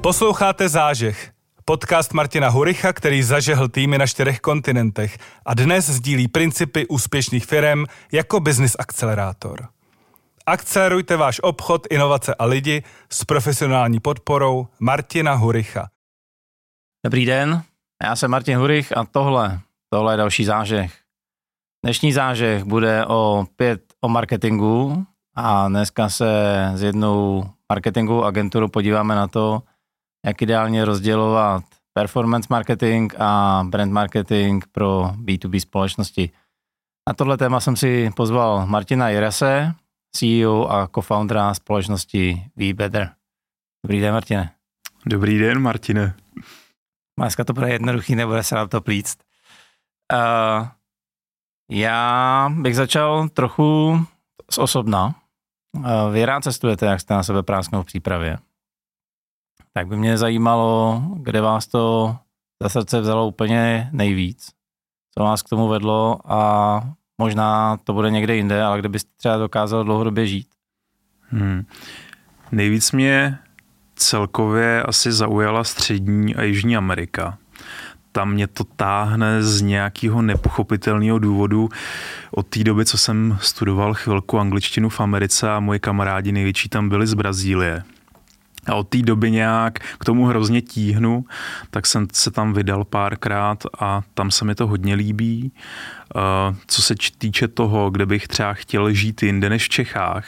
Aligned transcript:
Posloucháte 0.00 0.68
Zážeh, 0.68 1.32
podcast 1.64 2.12
Martina 2.12 2.48
Huricha, 2.48 2.92
který 2.92 3.22
zažehl 3.22 3.68
týmy 3.68 3.98
na 3.98 4.06
čtyřech 4.06 4.40
kontinentech 4.40 5.18
a 5.46 5.54
dnes 5.54 5.90
sdílí 5.90 6.28
principy 6.28 6.86
úspěšných 6.86 7.46
firm 7.46 7.84
jako 8.12 8.40
business 8.40 8.76
akcelerátor. 8.78 9.68
Akcelerujte 10.46 11.16
váš 11.16 11.40
obchod, 11.42 11.86
inovace 11.90 12.34
a 12.34 12.44
lidi 12.44 12.82
s 13.10 13.24
profesionální 13.24 14.00
podporou 14.00 14.68
Martina 14.80 15.34
Huricha. 15.34 15.88
Dobrý 17.04 17.26
den, 17.26 17.62
já 18.04 18.16
jsem 18.16 18.30
Martin 18.30 18.58
Hurich 18.58 18.96
a 18.96 19.04
tohle, 19.04 19.60
tohle 19.90 20.12
je 20.12 20.16
další 20.16 20.44
zážeh. 20.44 20.98
Dnešní 21.84 22.12
zážeh 22.12 22.64
bude 22.64 23.06
o 23.06 23.46
pět 23.56 23.82
o 24.00 24.08
marketingu 24.08 25.06
a 25.36 25.68
dneska 25.68 26.08
se 26.08 26.26
s 26.74 26.82
jednou 26.82 27.50
marketingovou 27.72 28.24
agenturu 28.24 28.68
podíváme 28.68 29.14
na 29.14 29.28
to, 29.28 29.62
jak 30.26 30.42
ideálně 30.42 30.84
rozdělovat 30.84 31.64
performance 31.92 32.46
marketing 32.50 33.14
a 33.18 33.62
brand 33.68 33.92
marketing 33.92 34.64
pro 34.72 35.12
B2B 35.24 35.60
společnosti. 35.60 36.30
Na 37.08 37.14
tohle 37.14 37.36
téma 37.36 37.60
jsem 37.60 37.76
si 37.76 38.10
pozval 38.16 38.66
Martina 38.66 39.08
Jerese, 39.08 39.74
CEO 40.16 40.72
a 40.72 40.88
co-foundera 40.94 41.54
společnosti 41.54 42.44
Better. 42.74 43.10
Dobrý 43.86 44.00
den, 44.00 44.12
Martine. 44.12 44.50
Dobrý 45.06 45.38
den, 45.38 45.58
Martine. 45.58 46.14
Dneska 47.18 47.44
to 47.44 47.52
bude 47.52 47.68
jednoduchý, 47.68 48.14
nebude 48.14 48.42
se 48.42 48.54
nám 48.54 48.68
to 48.68 48.80
plíct. 48.80 49.18
Uh, 50.12 50.68
já 51.70 52.48
bych 52.58 52.76
začal 52.76 53.28
trochu 53.28 53.98
z 54.50 54.58
osobna. 54.58 55.14
Uh, 55.76 56.12
vy 56.12 56.24
rád 56.24 56.44
cestujete, 56.44 56.86
jak 56.86 57.00
jste 57.00 57.14
na 57.14 57.22
sebe 57.22 57.42
prásknou 57.42 57.82
v 57.82 57.86
přípravě. 57.86 58.38
Tak 59.72 59.86
by 59.86 59.96
mě 59.96 60.18
zajímalo, 60.18 61.02
kde 61.16 61.40
vás 61.40 61.66
to 61.66 62.16
za 62.62 62.68
srdce 62.68 63.00
vzalo 63.00 63.26
úplně 63.26 63.88
nejvíc. 63.92 64.50
Co 65.18 65.24
vás 65.24 65.42
k 65.42 65.48
tomu 65.48 65.68
vedlo 65.68 66.18
a 66.24 66.82
možná 67.20 67.76
to 67.76 67.92
bude 67.92 68.10
někde 68.10 68.36
jinde, 68.36 68.62
ale 68.62 68.78
kde 68.78 68.88
byste 68.88 69.10
třeba 69.16 69.36
dokázal 69.36 69.84
dlouhodobě 69.84 70.26
žít? 70.26 70.48
Hmm. 71.30 71.66
Nejvíc 72.52 72.92
mě 72.92 73.38
celkově 73.96 74.82
asi 74.82 75.12
zaujala 75.12 75.64
střední 75.64 76.36
a 76.36 76.42
jižní 76.42 76.76
Amerika. 76.76 77.38
Tam 78.12 78.32
mě 78.32 78.46
to 78.46 78.64
táhne 78.64 79.42
z 79.42 79.62
nějakého 79.62 80.22
nepochopitelného 80.22 81.18
důvodu. 81.18 81.68
Od 82.30 82.46
té 82.46 82.64
doby, 82.64 82.84
co 82.84 82.98
jsem 82.98 83.38
studoval 83.40 83.94
chvilku 83.94 84.38
angličtinu 84.38 84.88
v 84.88 85.00
Americe 85.00 85.50
a 85.50 85.60
moji 85.60 85.80
kamarádi 85.80 86.32
největší 86.32 86.68
tam 86.68 86.88
byli 86.88 87.06
z 87.06 87.14
Brazílie. 87.14 87.82
A 88.68 88.74
od 88.74 88.88
té 88.88 88.98
doby 88.98 89.30
nějak 89.30 89.78
k 89.78 90.04
tomu 90.04 90.26
hrozně 90.26 90.62
tíhnu, 90.62 91.24
tak 91.70 91.86
jsem 91.86 92.06
se 92.12 92.30
tam 92.30 92.52
vydal 92.52 92.84
párkrát 92.84 93.64
a 93.80 94.02
tam 94.14 94.30
se 94.30 94.44
mi 94.44 94.54
to 94.54 94.66
hodně 94.66 94.94
líbí. 94.94 95.52
Co 96.66 96.82
se 96.82 96.94
týče 97.18 97.48
toho, 97.48 97.90
kde 97.90 98.06
bych 98.06 98.28
třeba 98.28 98.54
chtěl 98.54 98.92
žít 98.92 99.22
jinde 99.22 99.50
než 99.50 99.64
v 99.64 99.68
Čechách, 99.68 100.26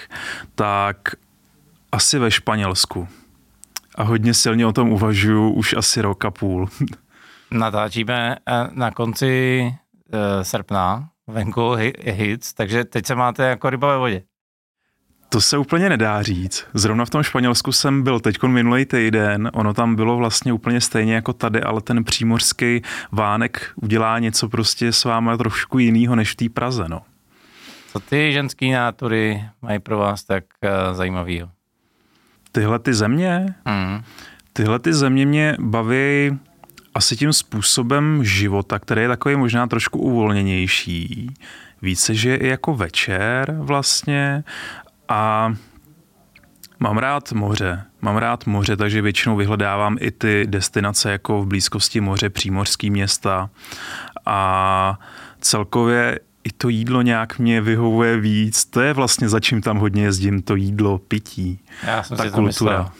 tak 0.54 0.96
asi 1.92 2.18
ve 2.18 2.30
Španělsku 2.30 3.08
a 3.94 4.02
hodně 4.02 4.34
silně 4.34 4.66
o 4.66 4.72
tom 4.72 4.92
uvažuju 4.92 5.50
už 5.50 5.74
asi 5.74 6.00
rok 6.00 6.24
a 6.24 6.30
půl. 6.30 6.68
Natáčíme 7.50 8.36
eh, 8.48 8.68
na 8.72 8.90
konci 8.90 9.62
uh, 10.12 10.42
srpna 10.42 11.08
venku 11.26 11.70
hits, 12.02 12.54
takže 12.54 12.84
teď 12.84 13.06
se 13.06 13.14
máte 13.14 13.44
jako 13.44 13.70
ryba 13.70 13.88
ve 13.88 13.98
vodě. 13.98 14.22
To 15.32 15.40
se 15.40 15.58
úplně 15.58 15.88
nedá 15.88 16.22
říct. 16.22 16.66
Zrovna 16.74 17.04
v 17.04 17.10
tom 17.10 17.22
Španělsku 17.22 17.72
jsem 17.72 18.02
byl 18.02 18.20
teď 18.20 18.42
minulý 18.42 18.84
týden, 18.84 19.50
ono 19.52 19.74
tam 19.74 19.96
bylo 19.96 20.16
vlastně 20.16 20.52
úplně 20.52 20.80
stejně 20.80 21.14
jako 21.14 21.32
tady, 21.32 21.62
ale 21.62 21.80
ten 21.80 22.04
přímořský 22.04 22.82
vánek 23.12 23.72
udělá 23.76 24.18
něco 24.18 24.48
prostě 24.48 24.92
s 24.92 25.04
váma 25.04 25.36
trošku 25.36 25.78
jinýho 25.78 26.16
než 26.16 26.32
v 26.32 26.36
té 26.36 26.48
Praze, 26.48 26.84
no. 26.88 27.02
Co 27.92 28.00
ty 28.00 28.32
ženský 28.32 28.70
nátury 28.70 29.44
mají 29.62 29.78
pro 29.78 29.98
vás 29.98 30.24
tak 30.24 30.44
uh, 30.64 30.96
zajímavého? 30.96 31.50
tyhle 32.52 32.78
ty 32.78 32.94
země, 32.94 33.54
mm. 33.64 34.02
tyhle 34.52 34.78
ty 34.78 34.94
země 34.94 35.26
mě 35.26 35.56
baví 35.60 36.38
asi 36.94 37.16
tím 37.16 37.32
způsobem 37.32 38.24
života, 38.24 38.78
který 38.78 39.02
je 39.02 39.08
takový 39.08 39.36
možná 39.36 39.66
trošku 39.66 39.98
uvolněnější. 39.98 41.34
Více, 41.82 42.14
že 42.14 42.30
je 42.30 42.46
jako 42.46 42.74
večer 42.74 43.56
vlastně 43.58 44.44
a 45.10 45.52
Mám 46.82 46.98
rád 46.98 47.32
moře, 47.32 47.84
mám 48.00 48.16
rád 48.16 48.46
moře, 48.46 48.76
takže 48.76 49.02
většinou 49.02 49.36
vyhledávám 49.36 49.96
i 50.00 50.10
ty 50.10 50.46
destinace 50.46 51.12
jako 51.12 51.42
v 51.42 51.46
blízkosti 51.46 52.00
moře, 52.00 52.30
přímořský 52.30 52.90
města 52.90 53.50
a 54.26 54.98
celkově 55.40 56.20
i 56.44 56.52
to 56.52 56.68
jídlo 56.68 57.02
nějak 57.02 57.38
mě 57.38 57.60
vyhovuje 57.60 58.16
víc. 58.16 58.64
To 58.64 58.80
je 58.80 58.92
vlastně 58.92 59.28
za 59.28 59.40
čím 59.40 59.62
tam 59.62 59.78
hodně 59.78 60.02
jezdím, 60.02 60.42
to 60.42 60.56
jídlo, 60.56 60.98
pití. 60.98 61.60
Já 61.86 62.02
jsem 62.02 62.16
ta 62.16 62.22
si 62.22 62.30
kultura. 62.30 62.46
Myslel. 62.46 62.90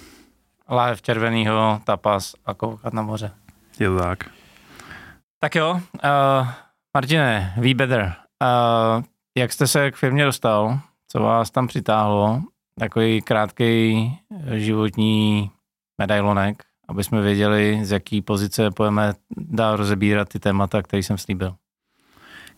Láhev 0.71 1.03
červenýho, 1.03 1.81
tapas 1.85 2.35
a 2.47 2.55
koukat 2.55 2.93
na 2.93 3.03
moře. 3.03 3.31
Je 3.79 3.89
to 3.89 3.99
tak. 3.99 4.25
Tak 5.41 5.55
jo, 5.55 5.81
uh, 6.05 6.49
Martine, 6.97 7.55
We 7.57 7.75
Better. 7.75 8.15
Uh, 8.43 9.05
jak 9.39 9.53
jste 9.53 9.67
se 9.67 9.91
k 9.91 9.97
firmě 9.97 10.25
dostal? 10.25 10.81
Co 11.13 11.21
vás 11.21 11.51
tam 11.51 11.67
přitáhlo? 11.67 12.43
Takový 12.79 13.23
krátký 13.23 14.19
životní 14.55 15.51
medailonek, 15.99 16.63
aby 16.89 17.05
jsme 17.05 17.21
věděli, 17.21 17.81
z 17.83 17.91
jaký 17.91 18.23
pozice 18.23 18.71
pojeme 18.71 19.15
dál 19.37 19.77
rozebírat 19.77 20.29
ty 20.29 20.39
témata, 20.39 20.83
které 20.83 21.03
jsem 21.03 21.19
slíbil. 21.19 21.55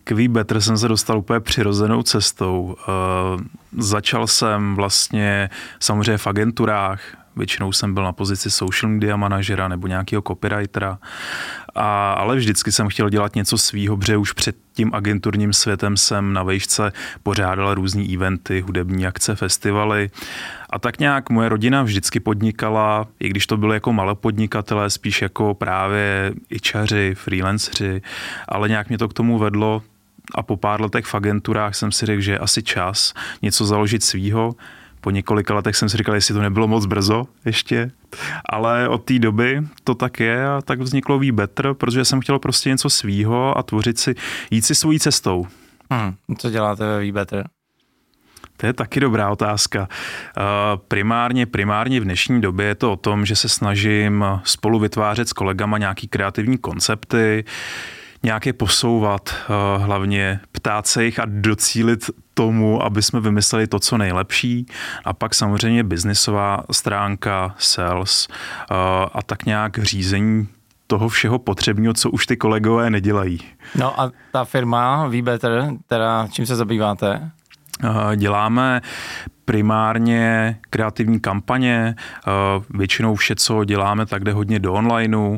K 0.03 0.27
Better 0.27 0.61
jsem 0.61 0.77
se 0.77 0.87
dostal 0.87 1.17
úplně 1.17 1.39
přirozenou 1.39 2.03
cestou. 2.03 2.63
Uh, 2.63 3.41
začal 3.77 4.27
jsem 4.27 4.75
vlastně 4.75 5.49
samozřejmě 5.79 6.17
v 6.17 6.27
agenturách, 6.27 7.01
většinou 7.35 7.71
jsem 7.71 7.93
byl 7.93 8.03
na 8.03 8.11
pozici 8.11 8.51
social 8.51 8.91
media 8.91 9.15
manažera 9.15 9.67
nebo 9.67 9.87
nějakého 9.87 10.21
copywritera, 10.21 10.99
a, 11.75 12.13
ale 12.13 12.35
vždycky 12.35 12.71
jsem 12.71 12.89
chtěl 12.89 13.09
dělat 13.09 13.35
něco 13.35 13.57
svýho, 13.57 13.97
protože 13.97 14.17
už 14.17 14.31
před 14.31 14.55
tím 14.73 14.91
agenturním 14.93 15.53
světem 15.53 15.97
jsem 15.97 16.33
na 16.33 16.43
vejšce 16.43 16.91
pořádal 17.23 17.75
různé 17.75 18.03
eventy, 18.13 18.61
hudební 18.61 19.07
akce, 19.07 19.35
festivaly. 19.35 20.09
A 20.69 20.79
tak 20.79 20.99
nějak 20.99 21.29
moje 21.29 21.49
rodina 21.49 21.83
vždycky 21.83 22.19
podnikala, 22.19 23.07
i 23.19 23.29
když 23.29 23.47
to 23.47 23.57
byly 23.57 23.75
jako 23.75 23.93
malopodnikatelé, 23.93 24.89
spíš 24.89 25.21
jako 25.21 25.53
právě 25.53 26.33
ičaři, 26.49 27.15
freelanceri, 27.15 28.01
ale 28.47 28.69
nějak 28.69 28.89
mě 28.89 28.97
to 28.97 29.07
k 29.07 29.13
tomu 29.13 29.39
vedlo, 29.39 29.81
a 30.35 30.43
po 30.43 30.57
pár 30.57 30.81
letech 30.81 31.05
v 31.05 31.15
agenturách 31.15 31.75
jsem 31.75 31.91
si 31.91 32.05
řekl, 32.05 32.21
že 32.21 32.31
je 32.31 32.39
asi 32.39 32.63
čas 32.63 33.13
něco 33.41 33.65
založit 33.65 34.03
svýho. 34.03 34.55
Po 35.03 35.11
několika 35.11 35.53
letech 35.53 35.75
jsem 35.75 35.89
si 35.89 35.97
říkal, 35.97 36.15
jestli 36.15 36.33
to 36.33 36.41
nebylo 36.41 36.67
moc 36.67 36.85
brzo 36.85 37.23
ještě, 37.45 37.91
ale 38.49 38.89
od 38.89 39.03
té 39.03 39.19
doby 39.19 39.61
to 39.83 39.95
tak 39.95 40.19
je 40.19 40.47
a 40.47 40.61
tak 40.61 40.79
vzniklo 40.79 41.19
Ví 41.19 41.31
Better, 41.31 41.73
protože 41.73 42.05
jsem 42.05 42.21
chtěl 42.21 42.39
prostě 42.39 42.69
něco 42.69 42.89
svýho 42.89 43.57
a 43.57 43.63
tvořit 43.63 43.99
si, 43.99 44.15
jít 44.51 44.61
si 44.65 44.75
svojí 44.75 44.99
cestou. 44.99 45.47
Hmm, 45.91 46.13
co 46.37 46.49
děláte 46.49 46.85
ve 46.85 46.99
Ví 46.99 47.11
Better? 47.11 47.47
To 48.57 48.65
je 48.65 48.73
taky 48.73 48.99
dobrá 48.99 49.29
otázka. 49.29 49.87
Primárně, 50.87 51.45
primárně 51.45 51.99
v 51.99 52.03
dnešní 52.03 52.41
době 52.41 52.65
je 52.65 52.75
to 52.75 52.93
o 52.93 52.95
tom, 52.95 53.25
že 53.25 53.35
se 53.35 53.49
snažím 53.49 54.25
spolu 54.43 54.79
vytvářet 54.79 55.29
s 55.29 55.33
kolegama 55.33 55.77
nějaký 55.77 56.07
kreativní 56.07 56.57
koncepty, 56.57 57.45
nějaké 58.23 58.53
posouvat, 58.53 59.29
eh, 59.29 59.83
hlavně 59.83 60.39
ptát 60.51 60.87
se 60.87 61.05
jich 61.05 61.19
a 61.19 61.25
docílit 61.27 62.09
tomu, 62.33 62.83
aby 62.83 63.01
jsme 63.01 63.19
vymysleli 63.19 63.67
to, 63.67 63.79
co 63.79 63.97
nejlepší. 63.97 64.65
A 65.05 65.13
pak 65.13 65.35
samozřejmě 65.35 65.83
biznisová 65.83 66.63
stránka, 66.71 67.55
sales 67.57 68.27
eh, 68.31 68.75
a 69.13 69.21
tak 69.25 69.45
nějak 69.45 69.77
řízení 69.77 70.47
toho 70.87 71.09
všeho 71.09 71.39
potřebného, 71.39 71.93
co 71.93 72.09
už 72.09 72.25
ty 72.25 72.37
kolegové 72.37 72.89
nedělají. 72.89 73.39
No 73.75 74.01
a 74.01 74.11
ta 74.31 74.45
firma 74.45 75.07
V-Better, 75.07 75.69
teda 75.87 76.27
čím 76.31 76.45
se 76.45 76.55
zabýváte? 76.55 77.31
Eh, 77.83 78.15
děláme 78.15 78.81
primárně 79.45 80.57
kreativní 80.69 81.19
kampaně, 81.19 81.95
většinou 82.69 83.15
vše, 83.15 83.35
co 83.35 83.63
děláme, 83.63 84.05
tak 84.05 84.23
jde 84.23 84.31
hodně 84.31 84.59
do 84.59 84.73
onlineu 84.73 85.37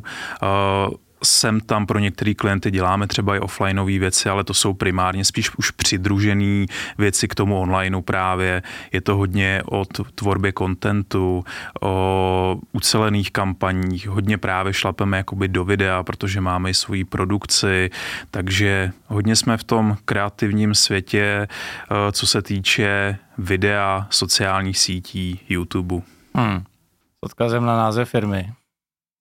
sem 1.23 1.59
tam 1.59 1.85
pro 1.85 1.99
některé 1.99 2.33
klienty 2.33 2.71
děláme 2.71 3.07
třeba 3.07 3.35
i 3.35 3.39
offlineové 3.39 3.99
věci, 3.99 4.29
ale 4.29 4.43
to 4.43 4.53
jsou 4.53 4.73
primárně 4.73 5.25
spíš 5.25 5.55
už 5.57 5.71
přidružené 5.71 6.65
věci 6.97 7.27
k 7.27 7.35
tomu 7.35 7.59
onlineu 7.59 8.01
právě. 8.01 8.63
Je 8.91 9.01
to 9.01 9.17
hodně 9.17 9.61
o 9.71 9.85
tvorbě 10.15 10.51
kontentu, 10.51 11.45
o 11.81 12.57
ucelených 12.71 13.31
kampaních, 13.31 14.07
hodně 14.07 14.37
právě 14.37 14.73
šlapeme 14.73 15.17
jakoby 15.17 15.47
do 15.47 15.65
videa, 15.65 16.03
protože 16.03 16.41
máme 16.41 16.69
i 16.69 16.73
svoji 16.73 17.05
produkci, 17.05 17.89
takže 18.31 18.91
hodně 19.07 19.35
jsme 19.35 19.57
v 19.57 19.63
tom 19.63 19.97
kreativním 20.05 20.75
světě, 20.75 21.47
eh, 21.47 22.11
co 22.11 22.27
se 22.27 22.41
týče 22.41 23.17
videa, 23.37 24.07
sociálních 24.09 24.77
sítí, 24.77 25.39
YouTube. 25.49 25.95
Hmm. 26.35 26.59
S 26.59 27.23
odkazem 27.23 27.65
na 27.65 27.77
název 27.77 28.09
firmy. 28.09 28.53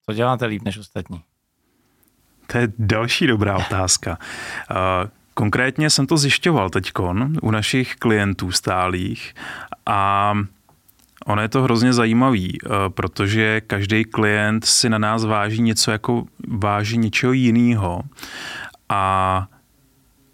Co 0.07 0.15
děláte 0.15 0.47
líp 0.47 0.63
než 0.63 0.79
ostatní? 0.79 1.23
To 2.47 2.59
je 2.59 2.73
další 2.79 3.27
dobrá 3.27 3.57
otázka. 3.57 4.19
Konkrétně 5.35 5.91
jsem 5.91 6.07
to 6.07 6.17
zjišťoval 6.17 6.71
teď 6.71 6.93
u 7.43 7.51
našich 7.51 7.97
klientů 7.97 8.53
stálých 8.53 9.35
a 9.87 10.35
ono 11.27 11.43
je 11.43 11.49
to 11.49 11.63
hrozně 11.63 11.93
zajímavý, 11.93 12.59
eh, 12.59 12.69
protože 12.89 13.61
každý 13.61 14.05
klient 14.05 14.65
si 14.65 14.89
na 14.89 14.99
nás 14.99 15.25
váží 15.25 15.63
něco 15.63 15.91
jako 15.91 16.25
váží 16.49 16.99
něčeho 16.99 17.33
jiného 17.33 18.03
a 18.89 19.47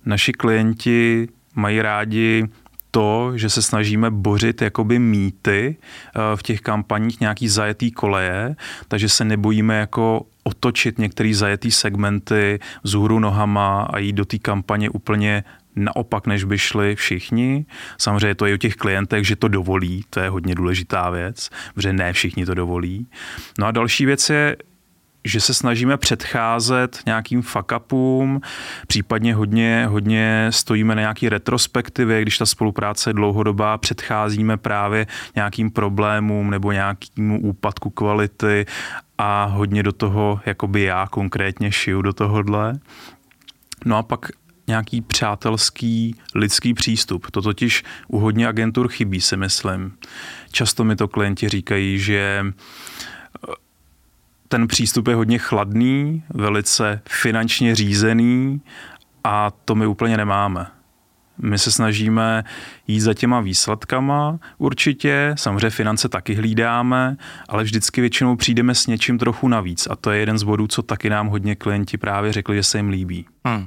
naši 0.06 0.32
klienti 0.32 1.28
mají 1.54 1.82
rádi 1.82 2.48
to, 2.90 3.32
že 3.34 3.50
se 3.50 3.62
snažíme 3.62 4.10
bořit 4.10 4.62
jakoby 4.62 4.98
mýty 4.98 5.76
eh, 5.76 6.37
v 6.37 6.42
těch 6.42 6.60
kampaních 6.60 7.20
nějaký 7.20 7.48
zajetý 7.48 7.90
koleje, 7.90 8.56
takže 8.88 9.08
se 9.08 9.25
nebojíme 9.25 9.78
jako 9.78 10.26
otočit 10.42 10.98
některé 10.98 11.34
zajetý 11.34 11.70
segmenty 11.70 12.58
z 12.84 12.94
hůru 12.94 13.19
nohama 13.19 13.82
a 13.82 13.98
jít 13.98 14.12
do 14.12 14.25
té 14.25 14.38
kampaně 14.38 14.90
úplně 14.90 15.44
naopak, 15.76 16.26
než 16.26 16.44
by 16.44 16.58
šli 16.58 16.96
všichni. 16.96 17.66
Samozřejmě 17.98 18.34
to 18.34 18.46
je 18.46 18.54
o 18.54 18.58
těch 18.58 18.76
klientech, 18.76 19.26
že 19.26 19.36
to 19.36 19.48
dovolí, 19.48 20.04
to 20.10 20.20
je 20.20 20.28
hodně 20.28 20.54
důležitá 20.54 21.10
věc, 21.10 21.50
protože 21.75 21.93
ne 21.93 22.12
všichni 22.12 22.46
to 22.46 22.54
dovolí. 22.54 23.06
No 23.58 23.66
a 23.66 23.70
další 23.70 24.06
věc 24.06 24.31
je, 24.31 24.56
že 25.25 25.40
se 25.40 25.55
snažíme 25.55 25.96
předcházet 25.96 26.99
nějakým 27.06 27.43
fuck-upům, 27.43 28.40
případně 28.87 29.34
hodně, 29.34 29.87
hodně 29.88 30.46
stojíme 30.50 30.94
na 30.94 31.00
nějaký 31.00 31.28
retrospektivě, 31.28 32.22
když 32.22 32.38
ta 32.38 32.46
spolupráce 32.46 33.11
je 33.11 33.14
dlouhodobá, 33.14 33.78
předcházíme 33.78 34.56
právě 34.56 35.06
nějakým 35.34 35.70
problémům 35.70 36.50
nebo 36.50 36.72
nějakému 36.72 37.40
úpadku 37.40 37.90
kvality 37.90 38.67
a 39.19 39.44
hodně 39.44 39.82
do 39.82 39.93
toho, 39.93 40.40
jakoby 40.46 40.82
já 40.82 41.06
konkrétně 41.06 41.72
šiju 41.72 42.02
do 42.02 42.12
tohohle. 42.12 42.78
No 43.84 43.96
a 43.96 44.02
pak 44.02 44.28
nějaký 44.67 45.00
přátelský 45.00 46.14
lidský 46.34 46.75
přístup. 46.75 47.31
To 47.31 47.43
totiž 47.43 47.84
u 48.08 48.19
hodně 48.19 48.49
agentur 48.49 48.88
chybí, 48.88 49.20
si 49.20 49.37
myslím. 49.37 49.93
Často 50.52 50.84
mi 50.84 50.96
to 50.96 51.08
klienti 51.08 51.49
říkají, 51.49 51.99
že 51.99 52.44
ten 54.52 54.69
přístup 54.69 55.08
je 55.08 55.14
hodně 55.14 55.38
chladný, 55.38 56.23
velice 56.35 57.02
finančně 57.08 57.75
řízený 57.75 58.61
a 59.25 59.50
to 59.50 59.75
my 59.75 59.87
úplně 59.87 60.17
nemáme. 60.17 60.67
My 61.38 61.58
se 61.58 61.73
snažíme 61.73 62.44
jít 62.87 63.00
za 63.00 63.14
těma 63.14 63.41
výsledkama 63.41 64.38
určitě, 64.58 65.35
samozřejmě 65.38 65.70
finance 65.70 66.08
taky 66.08 66.35
hlídáme, 66.35 67.17
ale 67.49 67.64
vždycky 67.64 68.00
většinou 68.00 68.37
přijdeme 68.37 68.75
s 68.75 68.87
něčím 68.87 69.19
trochu 69.19 69.49
navíc 69.49 69.88
a 69.91 69.97
to 69.97 70.11
je 70.11 70.20
jeden 70.20 70.38
z 70.38 70.43
bodů, 70.43 70.67
co 70.67 70.82
taky 70.82 71.11
nám 71.11 71.29
hodně 71.29 71.56
klienti 71.56 71.99
právě 71.99 72.32
řekli, 72.32 72.56
že 72.56 72.62
se 72.62 72.79
jim 72.79 72.88
líbí. 72.88 73.26
Hmm. 73.44 73.67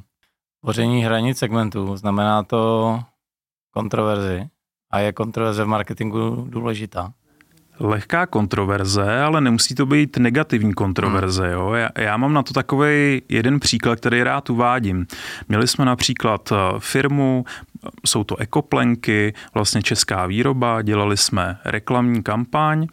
Boření 0.65 1.05
hranic 1.05 1.37
segmentů 1.37 1.97
znamená 1.97 2.43
to 2.43 2.99
kontroverzi 3.71 4.47
a 4.91 4.99
je 4.99 5.13
kontroverze 5.13 5.63
v 5.63 5.67
marketingu 5.67 6.47
důležitá? 6.49 7.13
Lehká 7.79 8.25
kontroverze, 8.25 9.21
ale 9.21 9.41
nemusí 9.41 9.75
to 9.75 9.85
být 9.85 10.17
negativní 10.17 10.73
kontroverze. 10.73 11.51
Jo? 11.51 11.73
Já, 11.73 11.89
já 11.97 12.17
mám 12.17 12.33
na 12.33 12.43
to 12.43 12.53
takový 12.53 13.21
jeden 13.29 13.59
příklad, 13.59 13.99
který 13.99 14.23
rád 14.23 14.49
uvádím. 14.49 15.07
Měli 15.49 15.67
jsme 15.67 15.85
například 15.85 16.51
eh, 16.51 16.55
firmu, 16.79 17.45
jsou 18.05 18.23
to 18.23 18.37
ekoplenky, 18.37 19.33
vlastně 19.53 19.81
česká 19.81 20.25
výroba, 20.25 20.81
dělali 20.81 21.17
jsme 21.17 21.57
reklamní 21.65 22.23
kampaň. 22.23 22.87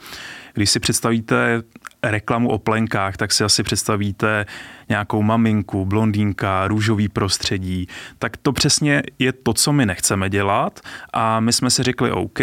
Když 0.60 0.70
si 0.70 0.80
představíte 0.80 1.62
reklamu 2.02 2.48
o 2.48 2.58
plenkách, 2.58 3.16
tak 3.16 3.32
si 3.32 3.44
asi 3.44 3.62
představíte 3.62 4.46
nějakou 4.88 5.22
maminku, 5.22 5.84
blondýnka, 5.84 6.68
růžový 6.68 7.08
prostředí, 7.08 7.86
tak 8.18 8.36
to 8.36 8.52
přesně 8.52 9.02
je 9.18 9.32
to, 9.32 9.52
co 9.52 9.72
my 9.72 9.86
nechceme 9.86 10.30
dělat. 10.30 10.80
A 11.12 11.40
my 11.40 11.52
jsme 11.52 11.70
si 11.70 11.82
řekli 11.82 12.12
OK, 12.12 12.38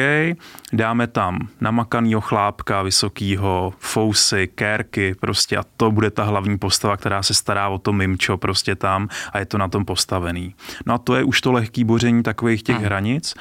dáme 0.73 1.07
tam 1.07 1.39
namakanýho 1.61 2.21
chlápka 2.21 2.81
vysokýho, 2.81 3.73
fousy, 3.79 4.47
kérky 4.47 5.15
prostě 5.19 5.57
a 5.57 5.63
to 5.77 5.91
bude 5.91 6.11
ta 6.11 6.23
hlavní 6.23 6.57
postava, 6.57 6.97
která 6.97 7.23
se 7.23 7.33
stará 7.33 7.69
o 7.69 7.77
to 7.77 7.93
mimčo 7.93 8.37
prostě 8.37 8.75
tam 8.75 9.07
a 9.33 9.39
je 9.39 9.45
to 9.45 9.57
na 9.57 9.67
tom 9.67 9.85
postavený. 9.85 10.55
No 10.85 10.93
a 10.93 10.97
to 10.97 11.15
je 11.15 11.23
už 11.23 11.41
to 11.41 11.51
lehký 11.51 11.83
boření 11.83 12.23
takových 12.23 12.63
těch 12.63 12.81
hranic. 12.81 13.33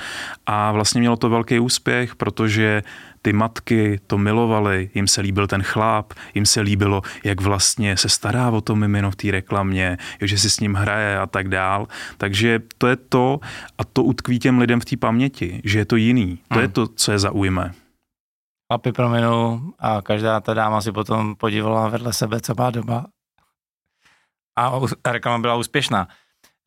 A 0.46 0.73
vlastně 0.73 1.00
mělo 1.00 1.17
to 1.17 1.28
velký 1.28 1.58
úspěch, 1.58 2.14
protože 2.14 2.82
ty 3.26 3.32
matky 3.32 4.00
to 4.06 4.19
milovaly, 4.19 4.90
jim 4.94 5.08
se 5.08 5.20
líbil 5.20 5.46
ten 5.46 5.62
chlap, 5.62 6.12
jim 6.34 6.46
se 6.46 6.61
líbilo, 6.61 7.02
jak 7.25 7.40
vlastně 7.40 7.96
se 7.96 8.08
stará 8.08 8.50
o 8.50 8.61
to 8.61 8.76
mimino 8.76 9.11
v 9.11 9.17
té 9.17 9.31
reklamě, 9.31 9.99
že 10.20 10.38
si 10.38 10.50
s 10.50 10.61
ním 10.61 10.75
hraje 10.75 11.19
a 11.19 11.26
tak 11.26 11.49
dál. 11.49 11.88
Takže 12.17 12.61
to 12.78 12.87
je 12.87 12.96
to 12.96 13.40
a 13.78 13.84
to 13.84 14.02
utkví 14.02 14.38
těm 14.38 14.58
lidem 14.58 14.81
v 14.81 14.84
té 14.84 14.96
paměti, 14.96 15.61
že 15.64 15.78
je 15.78 15.84
to 15.84 15.96
jiný. 15.96 16.38
To 16.49 16.55
hmm. 16.55 16.62
je 16.62 16.69
to, 16.69 16.87
co 16.87 17.12
je 17.12 17.19
zaujme. 17.19 17.73
Chlapi 18.73 18.93
prominou 18.93 19.61
a 19.78 20.02
každá 20.02 20.40
ta 20.40 20.55
dáma 20.55 20.81
si 20.81 20.93
potom 20.93 21.34
podívala 21.34 21.88
vedle 21.88 22.12
sebe, 22.12 22.40
co 22.40 22.55
má 22.58 22.70
doba. 22.70 23.06
A 24.58 24.81
reklama 25.06 25.38
byla 25.38 25.55
úspěšná. 25.55 26.08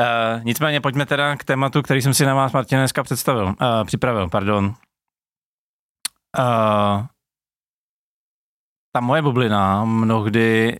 Uh, 0.01 0.44
nicméně 0.44 0.81
pojďme 0.81 1.06
teda 1.06 1.35
k 1.35 1.44
tématu, 1.44 1.81
který 1.81 2.01
jsem 2.01 2.13
si 2.13 2.25
na 2.25 2.33
vás, 2.33 2.51
Martin, 2.51 2.77
dneska 2.77 3.03
představil, 3.03 3.45
uh, 3.45 3.56
připravil. 3.85 4.29
Pardon. 4.29 4.75
Uh, 6.37 7.05
ta 8.91 8.99
moje 9.01 9.21
bublina 9.21 9.85
mnohdy 9.85 10.79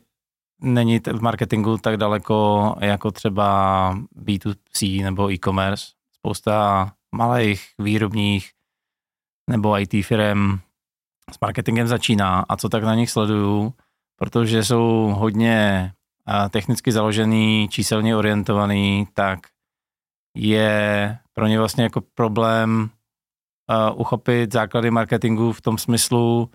není 0.62 1.00
v 1.00 1.22
marketingu 1.22 1.78
tak 1.78 1.98
daleko 1.98 2.76
jako 2.80 3.12
třeba 3.12 3.98
B2C 4.16 5.04
nebo 5.04 5.32
e-commerce. 5.32 5.86
Spousta 6.16 6.92
malých 7.16 7.74
výrobních 7.80 8.52
nebo 9.50 9.80
IT 9.80 10.06
firm 10.06 10.60
s 11.32 11.40
marketingem 11.42 11.88
začíná 11.88 12.46
a 12.50 12.58
co 12.58 12.70
tak 12.70 12.84
na 12.84 12.96
nich 12.96 13.10
sleduju, 13.10 13.74
protože 14.16 14.64
jsou 14.64 15.16
hodně 15.18 15.92
technicky 16.50 16.92
založený, 16.92 17.68
číselně 17.72 18.16
orientovaný, 18.16 19.08
tak 19.14 19.40
je 20.36 21.18
pro 21.34 21.48
ně 21.48 21.60
vlastně 21.60 21.84
jako 21.84 22.02
problém 22.02 22.90
uh, 23.70 24.00
uchopit 24.00 24.54
základy 24.54 24.92
marketingu 24.92 25.52
v 25.52 25.62
tom 25.62 25.78
smyslu, 25.78 26.50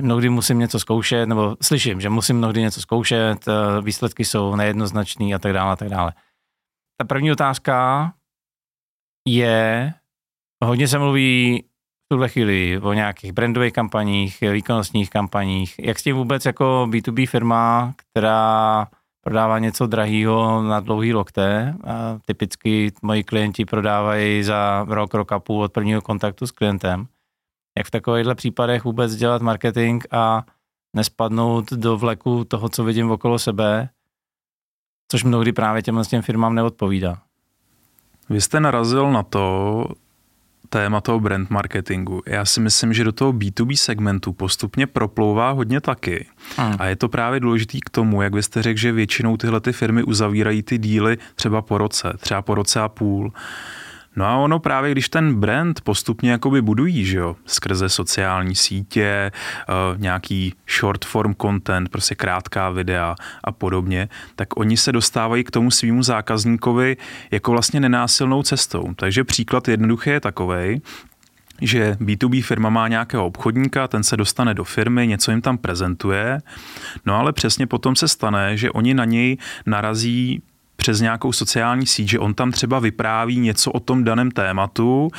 že 0.00 0.04
mnohdy 0.04 0.28
musím 0.28 0.58
něco 0.58 0.78
zkoušet, 0.78 1.28
nebo 1.28 1.56
slyším, 1.62 2.00
že 2.00 2.10
musím 2.10 2.38
mnohdy 2.38 2.60
něco 2.60 2.80
zkoušet, 2.80 3.48
uh, 3.48 3.84
výsledky 3.84 4.24
jsou 4.24 4.56
nejednoznačný 4.56 5.34
a 5.34 5.38
tak 5.38 5.52
dále 5.52 5.72
a 5.72 5.76
tak 5.76 5.88
dále. 5.88 6.12
Ta 7.00 7.06
první 7.06 7.32
otázka 7.32 8.12
je, 9.28 9.94
hodně 10.64 10.88
se 10.88 10.98
mluví 10.98 11.64
v 12.06 12.08
tuhle 12.08 12.28
chvíli 12.28 12.80
o 12.80 12.92
nějakých 12.92 13.32
brandových 13.32 13.72
kampaních, 13.72 14.40
výkonnostních 14.40 15.10
kampaních. 15.10 15.78
Jak 15.78 15.98
s 15.98 16.02
tím 16.02 16.16
vůbec 16.16 16.44
jako 16.44 16.86
B2B 16.90 17.26
firma, 17.26 17.94
která 17.96 18.86
prodává 19.26 19.58
něco 19.58 19.86
drahého 19.86 20.62
na 20.62 20.80
dlouhý 20.80 21.14
lokte. 21.14 21.74
A 21.84 22.18
typicky 22.26 22.92
moji 23.02 23.24
klienti 23.24 23.64
prodávají 23.64 24.42
za 24.42 24.86
rok, 24.88 25.14
rok 25.14 25.32
a 25.32 25.38
půl 25.38 25.62
od 25.62 25.72
prvního 25.72 26.02
kontaktu 26.02 26.46
s 26.46 26.50
klientem. 26.50 27.06
Jak 27.78 27.86
v 27.86 27.90
takovýchhle 27.90 28.34
případech 28.34 28.84
vůbec 28.84 29.16
dělat 29.16 29.42
marketing 29.42 30.04
a 30.10 30.44
nespadnout 30.96 31.72
do 31.72 31.96
vleku 31.96 32.44
toho, 32.44 32.68
co 32.68 32.84
vidím 32.84 33.10
okolo 33.10 33.38
sebe, 33.38 33.88
což 35.10 35.24
mnohdy 35.24 35.52
právě 35.52 35.82
těm 35.82 36.02
firmám 36.20 36.54
neodpovídá. 36.54 37.18
Vy 38.28 38.40
jste 38.40 38.60
narazil 38.60 39.12
na 39.12 39.22
to, 39.22 39.84
téma 40.68 41.00
toho 41.00 41.20
brand 41.20 41.50
marketingu. 41.50 42.22
Já 42.26 42.44
si 42.44 42.60
myslím, 42.60 42.92
že 42.92 43.04
do 43.04 43.12
toho 43.12 43.32
B2B 43.32 43.76
segmentu 43.76 44.32
postupně 44.32 44.86
proplouvá 44.86 45.50
hodně 45.50 45.80
taky. 45.80 46.26
Hmm. 46.56 46.74
A 46.78 46.86
je 46.86 46.96
to 46.96 47.08
právě 47.08 47.40
důležitý 47.40 47.80
k 47.80 47.90
tomu, 47.90 48.22
jak 48.22 48.32
byste 48.32 48.62
řekl, 48.62 48.80
že 48.80 48.92
většinou 48.92 49.36
tyhle 49.36 49.60
ty 49.60 49.72
firmy 49.72 50.02
uzavírají 50.02 50.62
ty 50.62 50.78
díly 50.78 51.18
třeba 51.34 51.62
po 51.62 51.78
roce, 51.78 52.12
třeba 52.20 52.42
po 52.42 52.54
roce 52.54 52.80
a 52.80 52.88
půl. 52.88 53.32
No 54.16 54.24
a 54.24 54.36
ono 54.36 54.58
právě, 54.58 54.92
když 54.92 55.08
ten 55.08 55.34
brand 55.34 55.80
postupně 55.80 56.30
jakoby 56.30 56.62
budují, 56.62 57.04
že 57.04 57.18
jo, 57.18 57.36
skrze 57.46 57.88
sociální 57.88 58.54
sítě, 58.54 59.32
uh, 59.68 60.00
nějaký 60.00 60.54
short 60.78 61.04
form 61.04 61.34
content, 61.34 61.88
prostě 61.88 62.14
krátká 62.14 62.70
videa 62.70 63.14
a 63.44 63.52
podobně, 63.52 64.08
tak 64.36 64.56
oni 64.56 64.76
se 64.76 64.92
dostávají 64.92 65.44
k 65.44 65.50
tomu 65.50 65.70
svýmu 65.70 66.02
zákazníkovi 66.02 66.96
jako 67.30 67.52
vlastně 67.52 67.80
nenásilnou 67.80 68.42
cestou. 68.42 68.94
Takže 68.96 69.24
příklad 69.24 69.68
jednoduchý 69.68 70.10
je 70.10 70.20
takovej, 70.20 70.80
že 71.62 71.96
B2B 72.00 72.42
firma 72.42 72.70
má 72.70 72.88
nějakého 72.88 73.26
obchodníka, 73.26 73.88
ten 73.88 74.02
se 74.02 74.16
dostane 74.16 74.54
do 74.54 74.64
firmy, 74.64 75.06
něco 75.06 75.30
jim 75.30 75.40
tam 75.40 75.58
prezentuje, 75.58 76.40
no 77.06 77.14
ale 77.14 77.32
přesně 77.32 77.66
potom 77.66 77.96
se 77.96 78.08
stane, 78.08 78.56
že 78.56 78.70
oni 78.70 78.94
na 78.94 79.04
něj 79.04 79.36
narazí 79.66 80.42
přes 80.76 81.00
nějakou 81.00 81.32
sociální 81.32 81.86
síť, 81.86 82.08
že 82.08 82.18
on 82.18 82.34
tam 82.34 82.52
třeba 82.52 82.78
vypráví 82.78 83.38
něco 83.40 83.70
o 83.70 83.80
tom 83.80 84.04
daném 84.04 84.30
tématu 84.30 85.10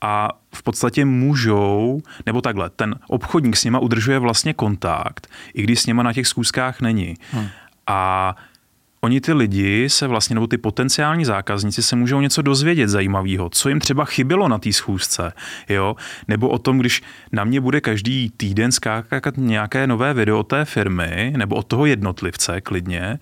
a 0.00 0.28
v 0.54 0.62
podstatě 0.62 1.04
můžou, 1.04 2.02
nebo 2.26 2.40
takhle, 2.40 2.70
ten 2.70 2.94
obchodník 3.08 3.56
s 3.56 3.64
nima 3.64 3.78
udržuje 3.78 4.18
vlastně 4.18 4.54
kontakt, 4.54 5.26
i 5.54 5.62
když 5.62 5.80
s 5.80 5.86
nima 5.86 6.02
na 6.02 6.12
těch 6.12 6.26
zkouškách 6.26 6.80
není. 6.80 7.14
Hmm. 7.32 7.48
A 7.86 8.34
oni 9.04 9.20
ty 9.20 9.32
lidi 9.32 9.88
se 9.88 10.06
vlastně, 10.06 10.34
nebo 10.34 10.46
ty 10.46 10.58
potenciální 10.58 11.24
zákazníci 11.24 11.82
se 11.82 11.96
můžou 11.96 12.20
něco 12.20 12.42
dozvědět 12.42 12.88
zajímavého, 12.88 13.48
co 13.48 13.68
jim 13.68 13.80
třeba 13.80 14.04
chybělo 14.04 14.48
na 14.48 14.58
té 14.58 14.72
schůzce, 14.72 15.32
jo, 15.68 15.96
nebo 16.28 16.48
o 16.48 16.58
tom, 16.58 16.78
když 16.78 17.02
na 17.32 17.44
mě 17.44 17.60
bude 17.60 17.80
každý 17.80 18.30
týden 18.36 18.72
skákat 18.72 19.36
nějaké 19.36 19.86
nové 19.86 20.14
video 20.14 20.42
té 20.42 20.64
firmy, 20.64 21.32
nebo 21.36 21.56
od 21.56 21.66
toho 21.66 21.86
jednotlivce 21.86 22.60
klidně, 22.60 23.18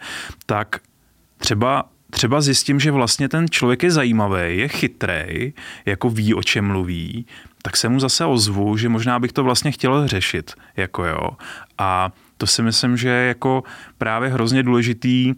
tak 0.47 0.81
třeba 1.41 1.85
třeba 2.11 2.41
zjistím, 2.41 2.81
že 2.81 2.91
vlastně 2.91 3.29
ten 3.29 3.47
člověk 3.51 3.83
je 3.83 3.91
zajímavý, 3.91 4.59
je 4.59 4.69
chytrý, 4.69 5.53
jako 5.87 6.11
ví, 6.11 6.35
o 6.35 6.43
čem 6.43 6.67
mluví, 6.67 7.27
tak 7.63 7.77
se 7.77 7.89
mu 7.89 8.01
zase 8.01 8.25
ozvu, 8.25 8.77
že 8.77 8.89
možná 8.89 9.19
bych 9.19 9.33
to 9.33 9.45
vlastně 9.45 9.73
chtěl 9.73 10.09
řešit, 10.09 10.53
jako 10.77 11.05
jo. 11.05 11.31
A 11.79 12.13
to 12.37 12.47
si 12.47 12.63
myslím, 12.63 12.97
že 12.97 13.09
je 13.09 13.29
jako 13.29 13.63
právě 13.99 14.31
hrozně 14.31 14.63
důležitý 14.63 15.35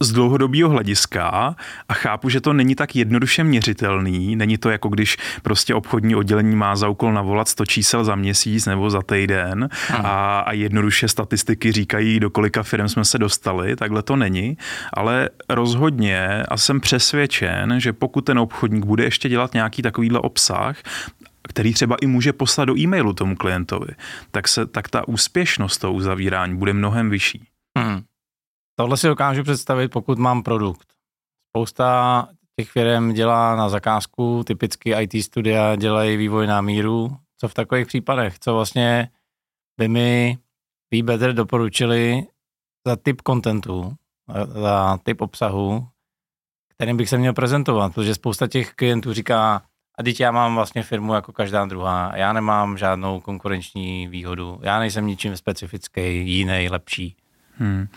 z 0.00 0.12
dlouhodobého 0.12 0.70
hlediska 0.70 1.56
a 1.88 1.94
chápu, 1.94 2.28
že 2.28 2.40
to 2.40 2.52
není 2.52 2.74
tak 2.74 2.96
jednoduše 2.96 3.44
měřitelný. 3.44 4.36
Není 4.36 4.58
to 4.58 4.70
jako 4.70 4.88
když 4.88 5.16
prostě 5.42 5.74
obchodní 5.74 6.16
oddělení 6.16 6.56
má 6.56 6.76
za 6.76 6.88
úkol 6.88 7.12
navolat 7.12 7.48
100 7.48 7.66
čísel 7.66 8.04
za 8.04 8.14
měsíc 8.14 8.66
nebo 8.66 8.90
za 8.90 9.02
týden 9.02 9.68
a, 9.90 10.40
a 10.40 10.52
jednoduše 10.52 11.08
statistiky 11.08 11.72
říkají, 11.72 12.20
do 12.20 12.30
kolika 12.30 12.62
firm 12.62 12.88
jsme 12.88 13.04
se 13.04 13.18
dostali. 13.18 13.76
Takhle 13.76 14.02
to 14.02 14.16
není. 14.16 14.58
Ale 14.92 15.28
rozhodně 15.48 16.42
a 16.48 16.56
jsem 16.56 16.80
přesvědčen, 16.80 17.80
že 17.80 17.92
pokud 17.92 18.20
ten 18.20 18.38
obchodník 18.38 18.84
bude 18.84 19.04
ještě 19.04 19.28
dělat 19.28 19.54
nějaký 19.54 19.82
takovýhle 19.82 20.20
obsah, 20.20 20.76
který 21.48 21.74
třeba 21.74 21.96
i 22.00 22.06
může 22.06 22.32
poslat 22.32 22.64
do 22.64 22.78
e-mailu 22.78 23.12
tomu 23.12 23.36
klientovi, 23.36 23.88
tak, 24.30 24.48
se, 24.48 24.66
tak 24.66 24.88
ta 24.88 25.08
úspěšnost 25.08 25.78
toho 25.78 25.92
uzavírání 25.92 26.56
bude 26.56 26.72
mnohem 26.72 27.10
vyšší. 27.10 27.44
Hmm. 27.78 28.02
Tohle 28.76 28.96
si 28.96 29.06
dokážu 29.06 29.42
představit, 29.42 29.88
pokud 29.88 30.18
mám 30.18 30.42
produkt. 30.42 30.88
Spousta 31.50 32.28
těch 32.56 32.70
firm 32.70 33.12
dělá 33.12 33.56
na 33.56 33.68
zakázku, 33.68 34.44
typicky 34.46 34.94
IT 35.00 35.24
studia 35.24 35.76
dělají 35.76 36.16
vývoj 36.16 36.46
na 36.46 36.60
míru. 36.60 37.16
Co 37.40 37.48
v 37.48 37.54
takových 37.54 37.86
případech? 37.86 38.38
Co 38.38 38.54
vlastně 38.54 39.08
by 39.78 39.88
mi 39.88 40.38
better 41.02 41.32
doporučili 41.32 42.26
za 42.86 42.96
typ 42.96 43.20
kontentu, 43.20 43.94
za 44.46 44.98
typ 45.02 45.20
obsahu, 45.20 45.88
kterým 46.68 46.96
bych 46.96 47.08
se 47.08 47.18
měl 47.18 47.32
prezentovat, 47.32 47.94
protože 47.94 48.14
spousta 48.14 48.46
těch 48.46 48.74
klientů 48.74 49.12
říká, 49.12 49.62
a 49.98 50.02
teď 50.02 50.20
já 50.20 50.30
mám 50.30 50.54
vlastně 50.54 50.82
firmu 50.82 51.14
jako 51.14 51.32
každá 51.32 51.64
druhá, 51.64 52.12
já 52.16 52.32
nemám 52.32 52.78
žádnou 52.78 53.20
konkurenční 53.20 54.08
výhodu, 54.08 54.60
já 54.62 54.78
nejsem 54.78 55.06
ničím 55.06 55.36
specifický, 55.36 56.30
jiný, 56.30 56.68
lepší. 56.70 57.16
Hmm 57.58 57.88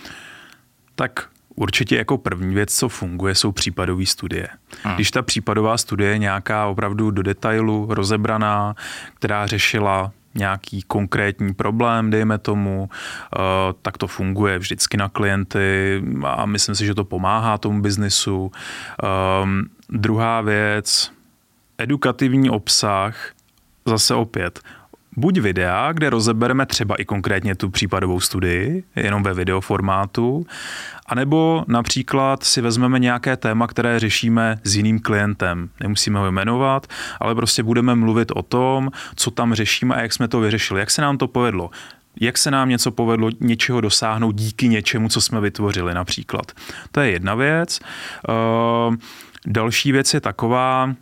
tak 0.97 1.29
Určitě 1.59 1.97
jako 1.97 2.17
první 2.17 2.55
věc, 2.55 2.73
co 2.75 2.89
funguje, 2.89 3.35
jsou 3.35 3.51
případové 3.51 4.05
studie. 4.05 4.47
Hmm. 4.83 4.95
Když 4.95 5.11
ta 5.11 5.21
případová 5.21 5.77
studie 5.77 6.09
je 6.09 6.17
nějaká 6.17 6.65
opravdu 6.65 7.11
do 7.11 7.23
detailu 7.23 7.87
rozebraná, 7.89 8.75
která 9.13 9.47
řešila 9.47 10.11
nějaký 10.35 10.81
konkrétní 10.81 11.53
problém, 11.53 12.09
dejme 12.09 12.37
tomu, 12.37 12.89
eh, 12.89 13.39
tak 13.81 13.97
to 13.97 14.07
funguje 14.07 14.59
vždycky 14.59 14.97
na 14.97 15.09
klienty 15.09 16.03
a 16.23 16.45
myslím 16.45 16.75
si, 16.75 16.85
že 16.85 16.93
to 16.93 17.03
pomáhá 17.03 17.57
tomu 17.57 17.81
biznisu. 17.81 18.51
Um, 19.43 19.69
druhá 19.89 20.41
věc, 20.41 21.11
edukativní 21.77 22.49
obsah, 22.49 23.31
zase 23.85 24.15
opět, 24.15 24.59
buď 25.17 25.38
videa, 25.38 25.91
kde 25.91 26.09
rozebereme 26.09 26.65
třeba 26.65 26.95
i 26.95 27.05
konkrétně 27.05 27.55
tu 27.55 27.69
případovou 27.69 28.19
studii, 28.19 28.83
jenom 28.95 29.24
ve 29.24 29.33
videoformátu, 29.33 30.45
anebo 31.05 31.63
například 31.67 32.43
si 32.43 32.62
vezmeme 32.62 33.00
nějaké 33.00 33.38
téma, 33.38 33.67
které 33.67 34.00
řešíme 34.00 34.59
s 34.63 34.75
jiným 34.75 35.00
klientem. 35.00 35.69
Nemusíme 35.79 36.19
ho 36.19 36.31
jmenovat, 36.31 36.88
ale 37.19 37.36
prostě 37.36 37.63
budeme 37.63 37.95
mluvit 37.95 38.31
o 38.36 38.43
tom, 38.43 38.91
co 39.15 39.31
tam 39.31 39.53
řešíme 39.53 39.95
a 39.95 40.01
jak 40.01 40.13
jsme 40.13 40.27
to 40.27 40.39
vyřešili, 40.39 40.79
jak 40.79 40.91
se 40.91 41.01
nám 41.01 41.17
to 41.17 41.27
povedlo 41.27 41.69
jak 42.21 42.38
se 42.38 42.51
nám 42.51 42.69
něco 42.69 42.91
povedlo 42.91 43.29
něčeho 43.39 43.81
dosáhnout 43.81 44.36
díky 44.36 44.67
něčemu, 44.67 45.09
co 45.09 45.21
jsme 45.21 45.41
vytvořili 45.41 45.93
například. 45.93 46.51
To 46.91 47.00
je 47.00 47.12
jedna 47.12 47.36
věc. 47.36 47.79
Uh, 48.89 48.95
další 49.45 49.91
věc 49.91 50.13
je 50.13 50.21
taková, 50.21 50.93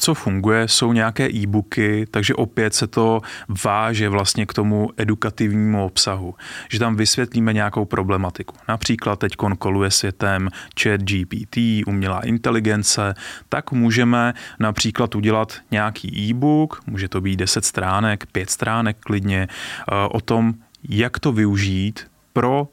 co 0.00 0.14
funguje, 0.14 0.68
jsou 0.68 0.92
nějaké 0.92 1.28
e-booky, 1.30 2.06
takže 2.10 2.34
opět 2.34 2.74
se 2.74 2.86
to 2.86 3.20
váže 3.64 4.08
vlastně 4.08 4.46
k 4.46 4.52
tomu 4.52 4.90
edukativnímu 4.96 5.84
obsahu, 5.84 6.34
že 6.70 6.78
tam 6.78 6.96
vysvětlíme 6.96 7.52
nějakou 7.52 7.84
problematiku. 7.84 8.56
Například 8.68 9.18
teď 9.18 9.36
koluje 9.58 9.90
světem 9.90 10.48
chat 10.82 11.00
GPT, 11.00 11.56
umělá 11.86 12.20
inteligence, 12.20 13.14
tak 13.48 13.72
můžeme 13.72 14.34
například 14.60 15.14
udělat 15.14 15.58
nějaký 15.70 16.30
e-book, 16.30 16.80
může 16.86 17.08
to 17.08 17.20
být 17.20 17.36
10 17.36 17.64
stránek, 17.64 18.26
5 18.26 18.50
stránek 18.50 18.96
klidně, 19.00 19.48
eh, 19.48 19.94
o 20.10 20.20
tom, 20.20 20.54
jak 20.88 21.18
to 21.18 21.32
využít 21.32 22.06
pro 22.32 22.68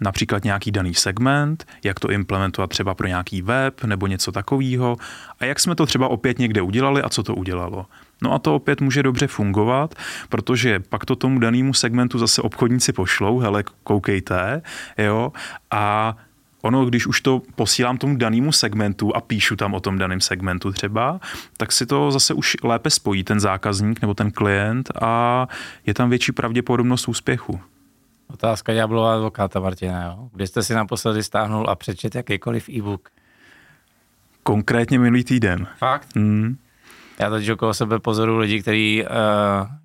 například 0.00 0.44
nějaký 0.44 0.70
daný 0.70 0.94
segment, 0.94 1.66
jak 1.84 2.00
to 2.00 2.10
implementovat 2.10 2.70
třeba 2.70 2.94
pro 2.94 3.06
nějaký 3.06 3.42
web 3.42 3.84
nebo 3.84 4.06
něco 4.06 4.32
takového 4.32 4.96
a 5.40 5.44
jak 5.44 5.60
jsme 5.60 5.74
to 5.74 5.86
třeba 5.86 6.08
opět 6.08 6.38
někde 6.38 6.62
udělali 6.62 7.02
a 7.02 7.08
co 7.08 7.22
to 7.22 7.34
udělalo. 7.34 7.86
No 8.22 8.32
a 8.32 8.38
to 8.38 8.54
opět 8.54 8.80
může 8.80 9.02
dobře 9.02 9.26
fungovat, 9.26 9.94
protože 10.28 10.80
pak 10.80 11.04
to 11.04 11.16
tomu 11.16 11.38
danému 11.38 11.74
segmentu 11.74 12.18
zase 12.18 12.42
obchodníci 12.42 12.92
pošlou, 12.92 13.38
hele, 13.38 13.64
koukejte, 13.84 14.62
jo, 14.98 15.32
a 15.70 16.16
ono, 16.62 16.84
když 16.84 17.06
už 17.06 17.20
to 17.20 17.42
posílám 17.54 17.98
tomu 17.98 18.16
danému 18.16 18.52
segmentu 18.52 19.16
a 19.16 19.20
píšu 19.20 19.56
tam 19.56 19.74
o 19.74 19.80
tom 19.80 19.98
daném 19.98 20.20
segmentu 20.20 20.72
třeba, 20.72 21.20
tak 21.56 21.72
si 21.72 21.86
to 21.86 22.10
zase 22.10 22.34
už 22.34 22.56
lépe 22.62 22.90
spojí 22.90 23.24
ten 23.24 23.40
zákazník 23.40 24.00
nebo 24.02 24.14
ten 24.14 24.30
klient 24.30 24.90
a 25.00 25.46
je 25.86 25.94
tam 25.94 26.10
větší 26.10 26.32
pravděpodobnost 26.32 27.08
úspěchu. 27.08 27.60
Otázka 28.32 28.74
ďáblová 28.74 29.14
advokáta 29.14 29.60
Martina, 29.60 30.04
jo? 30.04 30.28
Kdy 30.32 30.46
jste 30.46 30.62
si 30.62 30.74
naposledy 30.74 31.22
stáhnul 31.22 31.70
a 31.70 31.74
přečet 31.74 32.14
jakýkoliv 32.14 32.68
e-book? 32.68 33.08
Konkrétně 34.42 34.98
minulý 34.98 35.24
týden. 35.24 35.66
Fakt? 35.78 36.08
Mm. 36.14 36.56
Já 37.20 37.30
teď 37.30 37.50
okolo 37.50 37.74
sebe 37.74 37.98
pozoru 37.98 38.38
lidi, 38.38 38.62
kteří 38.62 39.04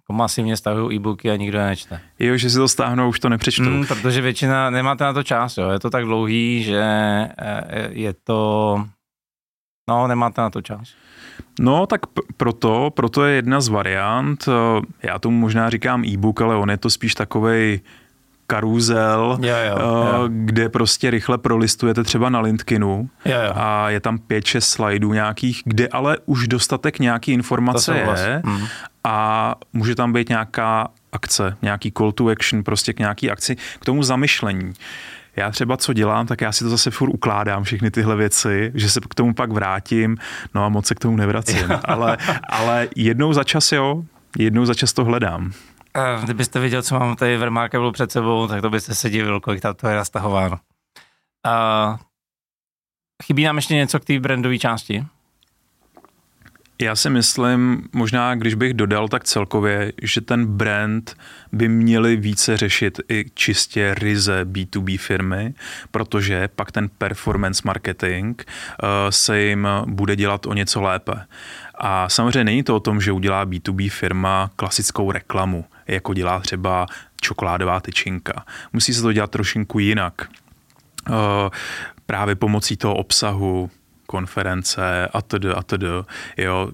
uh, 0.09 0.15
masivně 0.15 0.57
stahují 0.57 0.97
e-booky 0.97 1.31
a 1.31 1.35
nikdo 1.35 1.57
je 1.57 1.65
nečte. 1.65 2.01
Jo, 2.19 2.38
že 2.38 2.50
si 2.50 2.57
to 2.57 2.67
stáhnou, 2.67 3.09
už 3.09 3.19
to 3.19 3.29
nepřečtou. 3.29 3.69
Mm, 3.69 3.85
protože 3.85 4.21
většina, 4.21 4.69
nemáte 4.69 5.03
na 5.03 5.13
to 5.13 5.23
čas, 5.23 5.57
jo. 5.57 5.69
je 5.69 5.79
to 5.79 5.89
tak 5.89 6.05
dlouhý, 6.05 6.63
že 6.63 6.83
uh, 7.41 7.91
je 7.91 8.13
to, 8.23 8.85
no 9.89 10.07
nemáte 10.07 10.41
na 10.41 10.50
to 10.50 10.62
čas. 10.62 10.93
No, 11.59 11.85
tak 11.85 12.07
p- 12.07 12.21
proto, 12.38 12.91
proto 12.93 13.25
je 13.25 13.35
jedna 13.35 13.62
z 13.62 13.67
variant, 13.67 14.50
já 15.03 15.19
tomu 15.19 15.38
možná 15.38 15.69
říkám 15.69 16.05
e-book, 16.05 16.41
ale 16.41 16.55
on 16.55 16.69
je 16.69 16.77
to 16.77 16.89
spíš 16.89 17.15
takovej 17.15 17.81
karuzel, 18.47 19.38
jo, 19.41 19.55
jo, 19.69 19.77
jo. 19.79 20.23
kde 20.27 20.69
prostě 20.69 21.12
rychle 21.12 21.38
prolistujete 21.38 22.03
třeba 22.03 22.29
na 22.29 22.39
LinkedInu 22.39 23.09
jo, 23.25 23.38
jo. 23.45 23.53
a 23.55 23.89
je 23.89 24.00
tam 24.00 24.17
5-6 24.17 24.59
slajdů 24.59 25.13
nějakých, 25.13 25.62
kde 25.65 25.88
ale 25.88 26.17
už 26.25 26.47
dostatek 26.47 27.00
nějaký 27.00 27.31
informace 27.31 27.97
je 27.97 28.41
mm. 28.45 28.65
a 29.03 29.55
může 29.73 29.95
tam 29.95 30.13
být 30.13 30.29
nějaká 30.29 30.88
akce, 31.12 31.57
nějaký 31.62 31.91
call 31.91 32.12
to 32.12 32.27
action, 32.27 32.63
prostě 32.63 32.93
k 32.93 33.00
nějaký 33.00 33.31
akci, 33.31 33.55
k 33.55 33.85
tomu 33.85 34.03
zamyšlení. 34.03 34.73
Já 35.35 35.51
třeba 35.51 35.77
co 35.77 35.93
dělám, 35.93 36.27
tak 36.27 36.41
já 36.41 36.51
si 36.51 36.63
to 36.63 36.69
zase 36.69 36.91
furt 36.91 37.09
ukládám 37.09 37.63
všechny 37.63 37.91
tyhle 37.91 38.15
věci, 38.15 38.71
že 38.75 38.89
se 38.89 39.00
k 39.09 39.15
tomu 39.15 39.33
pak 39.33 39.51
vrátím, 39.51 40.17
no 40.55 40.65
a 40.65 40.69
moc 40.69 40.85
se 40.85 40.95
k 40.95 41.00
tomu 41.00 41.17
nevracím. 41.17 41.67
ale, 41.85 42.17
ale 42.50 42.88
jednou 42.95 43.33
za 43.33 43.43
čas 43.43 43.71
jo, 43.71 44.03
jednou 44.38 44.65
za 44.65 44.73
čas 44.73 44.93
to 44.93 45.05
hledám. 45.05 45.51
Kdybyste 46.23 46.59
viděl, 46.59 46.81
co 46.81 47.00
mám 47.00 47.15
tady 47.15 47.38
v 47.38 47.43
Remarkable 47.43 47.91
před 47.91 48.12
sebou, 48.12 48.47
tak 48.47 48.62
to 48.62 48.69
byste 48.69 48.95
se 48.95 49.09
divil, 49.09 49.39
kolik 49.39 49.62
tam 49.62 49.75
to 49.75 49.88
je 49.88 49.95
nastahováno. 49.95 50.59
Uh, 51.47 51.97
chybí 53.23 53.43
nám 53.43 53.55
ještě 53.55 53.75
něco 53.75 54.00
k 54.00 54.05
té 54.05 54.19
brandové 54.19 54.57
části? 54.57 55.05
Já 56.81 56.95
si 56.95 57.09
myslím, 57.09 57.89
možná 57.93 58.35
když 58.35 58.53
bych 58.53 58.73
dodal 58.73 59.07
tak 59.07 59.23
celkově, 59.23 59.93
že 60.01 60.21
ten 60.21 60.45
brand 60.45 61.17
by 61.51 61.67
měli 61.67 62.15
více 62.15 62.57
řešit 62.57 63.00
i 63.09 63.25
čistě 63.33 63.95
ryze 63.97 64.45
B2B 64.45 64.97
firmy, 64.97 65.53
protože 65.91 66.47
pak 66.47 66.71
ten 66.71 66.89
performance 66.89 67.62
marketing 67.65 68.41
uh, 68.41 68.89
se 69.09 69.39
jim 69.39 69.67
bude 69.85 70.15
dělat 70.15 70.45
o 70.45 70.53
něco 70.53 70.81
lépe. 70.81 71.25
A 71.75 72.09
samozřejmě 72.09 72.43
není 72.43 72.63
to 72.63 72.75
o 72.75 72.79
tom, 72.79 73.01
že 73.01 73.12
udělá 73.12 73.45
B2B 73.45 73.89
firma 73.89 74.51
klasickou 74.55 75.12
reklamu, 75.12 75.65
jako 75.88 76.13
dělá 76.13 76.40
třeba 76.40 76.86
čokoládová 77.22 77.80
tyčinka. 77.80 78.46
Musí 78.74 78.94
se 78.94 79.02
to 79.02 79.13
dělat 79.13 79.32
trošinku 79.32 79.80
jinak. 79.80 80.28
Uh, 81.10 81.16
právě 82.06 82.36
pomocí 82.36 82.78
toho 82.78 82.96
obsahu, 82.96 83.70
konference 84.06 85.08
a 85.13 85.22
td. 85.22 85.46
a 85.56 85.63
td. 85.63 85.84
Jo, 86.38 86.72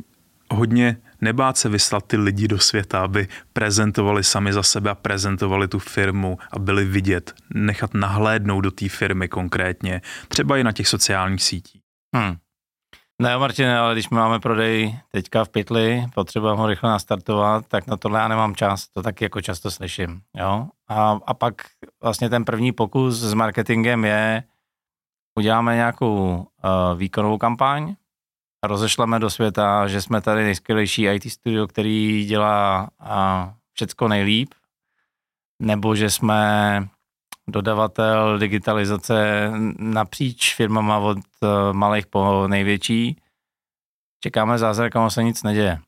hodně 0.51 0.97
nebát 1.21 1.57
se 1.57 1.69
vyslat 1.69 2.05
ty 2.07 2.17
lidi 2.17 2.47
do 2.47 2.59
světa, 2.59 2.99
aby 2.99 3.27
prezentovali 3.53 4.23
sami 4.23 4.53
za 4.53 4.63
sebe 4.63 4.89
a 4.89 4.95
prezentovali 4.95 5.67
tu 5.67 5.79
firmu 5.79 6.37
a 6.51 6.59
byli 6.59 6.85
vidět, 6.85 7.33
nechat 7.53 7.93
nahlédnout 7.93 8.61
do 8.61 8.71
té 8.71 8.89
firmy 8.89 9.27
konkrétně, 9.27 10.01
třeba 10.27 10.57
i 10.57 10.63
na 10.63 10.71
těch 10.71 10.87
sociálních 10.87 11.43
sítích. 11.43 11.81
Hmm. 12.15 12.37
Ne, 13.21 13.37
Martine, 13.37 13.79
ale 13.79 13.93
když 13.93 14.09
máme 14.09 14.39
prodej 14.39 14.99
teďka 15.09 15.45
v 15.45 15.49
pytli, 15.49 16.05
potřebujeme 16.15 16.59
ho 16.59 16.67
rychle 16.67 16.89
nastartovat, 16.89 17.67
tak 17.67 17.87
na 17.87 17.97
tohle 17.97 18.19
já 18.19 18.27
nemám 18.27 18.55
čas, 18.55 18.87
to 18.87 19.01
taky 19.01 19.25
jako 19.25 19.41
často 19.41 19.71
slyším, 19.71 20.21
jo. 20.35 20.67
A, 20.87 21.19
a 21.25 21.33
pak 21.33 21.53
vlastně 22.03 22.29
ten 22.29 22.45
první 22.45 22.71
pokus 22.71 23.15
s 23.15 23.33
marketingem 23.33 24.05
je, 24.05 24.43
uděláme 25.37 25.75
nějakou 25.75 26.37
uh, 26.37 26.97
výkonovou 26.97 27.37
kampaň, 27.37 27.95
rozešleme 28.63 29.19
do 29.19 29.29
světa, 29.29 29.87
že 29.87 30.01
jsme 30.01 30.21
tady 30.21 30.43
nejskvělejší 30.43 31.03
IT 31.03 31.31
studio, 31.31 31.67
který 31.67 32.25
dělá 32.25 32.89
uh, 33.01 33.53
všecko 33.73 34.07
nejlíp, 34.07 34.53
nebo 35.61 35.95
že 35.95 36.09
jsme 36.09 36.87
dodavatel 37.51 38.39
digitalizace 38.39 39.51
napříč 39.79 40.55
firmama 40.55 40.97
od 40.97 41.17
uh, 41.17 41.49
malých 41.71 42.07
po 42.07 42.47
největší. 42.47 43.17
Čekáme 44.23 44.57
zázrak 44.57 44.95
a 44.95 45.09
se 45.09 45.23
nic 45.23 45.43
neděje. 45.43 45.79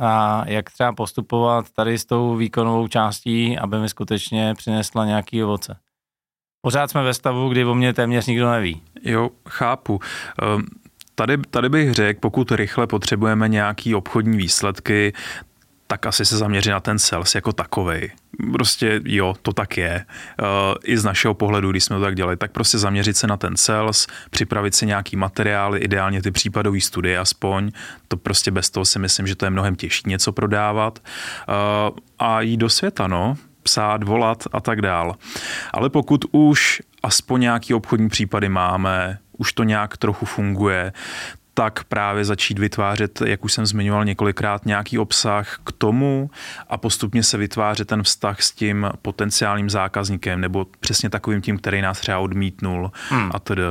A 0.00 0.42
jak 0.46 0.70
třeba 0.70 0.92
postupovat 0.92 1.70
tady 1.70 1.98
s 1.98 2.04
tou 2.04 2.36
výkonovou 2.36 2.88
částí, 2.88 3.58
aby 3.58 3.78
mi 3.78 3.88
skutečně 3.88 4.54
přinesla 4.54 5.06
nějaký 5.06 5.44
ovoce. 5.44 5.76
Pořád 6.62 6.90
jsme 6.90 7.02
ve 7.02 7.14
stavu, 7.14 7.48
kdy 7.48 7.64
o 7.64 7.74
mě 7.74 7.92
téměř 7.92 8.26
nikdo 8.26 8.50
neví. 8.50 8.82
Jo, 9.02 9.30
chápu. 9.48 10.00
Um 10.56 10.66
tady, 11.20 11.38
tady 11.38 11.68
bych 11.68 11.92
řekl, 11.92 12.20
pokud 12.20 12.52
rychle 12.52 12.86
potřebujeme 12.86 13.48
nějaký 13.48 13.94
obchodní 13.94 14.38
výsledky, 14.38 15.12
tak 15.90 16.06
asi 16.06 16.24
se 16.24 16.36
zaměřit 16.36 16.70
na 16.70 16.80
ten 16.80 16.98
sales 16.98 17.34
jako 17.34 17.52
takovej. 17.52 18.10
Prostě 18.52 19.00
jo, 19.04 19.34
to 19.42 19.52
tak 19.52 19.76
je. 19.76 20.04
Uh, 20.42 20.46
I 20.84 20.98
z 20.98 21.04
našeho 21.04 21.34
pohledu, 21.34 21.70
když 21.70 21.84
jsme 21.84 21.96
to 21.96 22.02
tak 22.02 22.16
dělali, 22.16 22.36
tak 22.36 22.52
prostě 22.52 22.78
zaměřit 22.78 23.16
se 23.16 23.26
na 23.26 23.36
ten 23.36 23.56
sales, 23.56 24.06
připravit 24.30 24.74
si 24.74 24.86
nějaký 24.86 25.16
materiály, 25.16 25.78
ideálně 25.78 26.22
ty 26.22 26.30
případové 26.30 26.80
studie 26.80 27.18
aspoň. 27.18 27.70
To 28.08 28.16
prostě 28.16 28.50
bez 28.50 28.70
toho 28.70 28.84
si 28.84 28.98
myslím, 28.98 29.26
že 29.26 29.34
to 29.34 29.46
je 29.46 29.50
mnohem 29.50 29.76
těžší 29.76 30.02
něco 30.06 30.32
prodávat. 30.32 30.98
Uh, 30.98 31.98
a 32.18 32.40
jít 32.40 32.56
do 32.56 32.68
světa, 32.68 33.06
no 33.06 33.36
psát, 33.62 34.04
volat 34.04 34.44
a 34.52 34.60
tak 34.60 34.82
dál. 34.82 35.16
Ale 35.72 35.90
pokud 35.90 36.24
už 36.32 36.82
aspoň 37.02 37.40
nějaký 37.40 37.74
obchodní 37.74 38.08
případy 38.08 38.48
máme, 38.48 39.18
už 39.38 39.52
to 39.52 39.64
nějak 39.64 39.96
trochu 39.96 40.26
funguje, 40.26 40.92
tak 41.54 41.84
právě 41.84 42.24
začít 42.24 42.58
vytvářet, 42.58 43.20
jak 43.20 43.44
už 43.44 43.52
jsem 43.52 43.66
zmiňoval 43.66 44.04
několikrát, 44.04 44.66
nějaký 44.66 44.98
obsah 44.98 45.58
k 45.64 45.72
tomu 45.72 46.30
a 46.68 46.76
postupně 46.76 47.22
se 47.22 47.38
vytvářet 47.38 47.88
ten 47.88 48.02
vztah 48.02 48.42
s 48.42 48.52
tím 48.52 48.90
potenciálním 49.02 49.70
zákazníkem 49.70 50.40
nebo 50.40 50.66
přesně 50.80 51.10
takovým 51.10 51.40
tím, 51.40 51.58
který 51.58 51.82
nás 51.82 52.00
třeba 52.00 52.18
odmítnul 52.18 52.92
hmm. 53.08 53.30
a 53.34 53.38
tedy. 53.38 53.62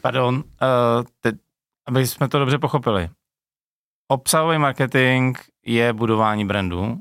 Pardon, 0.00 0.34
uh, 0.34 0.42
teď, 1.20 1.34
aby 1.88 2.06
jsme 2.06 2.28
to 2.28 2.38
dobře 2.38 2.58
pochopili. 2.58 3.08
Obsahový 4.08 4.58
marketing 4.58 5.38
je 5.66 5.92
budování 5.92 6.44
brandu. 6.44 6.98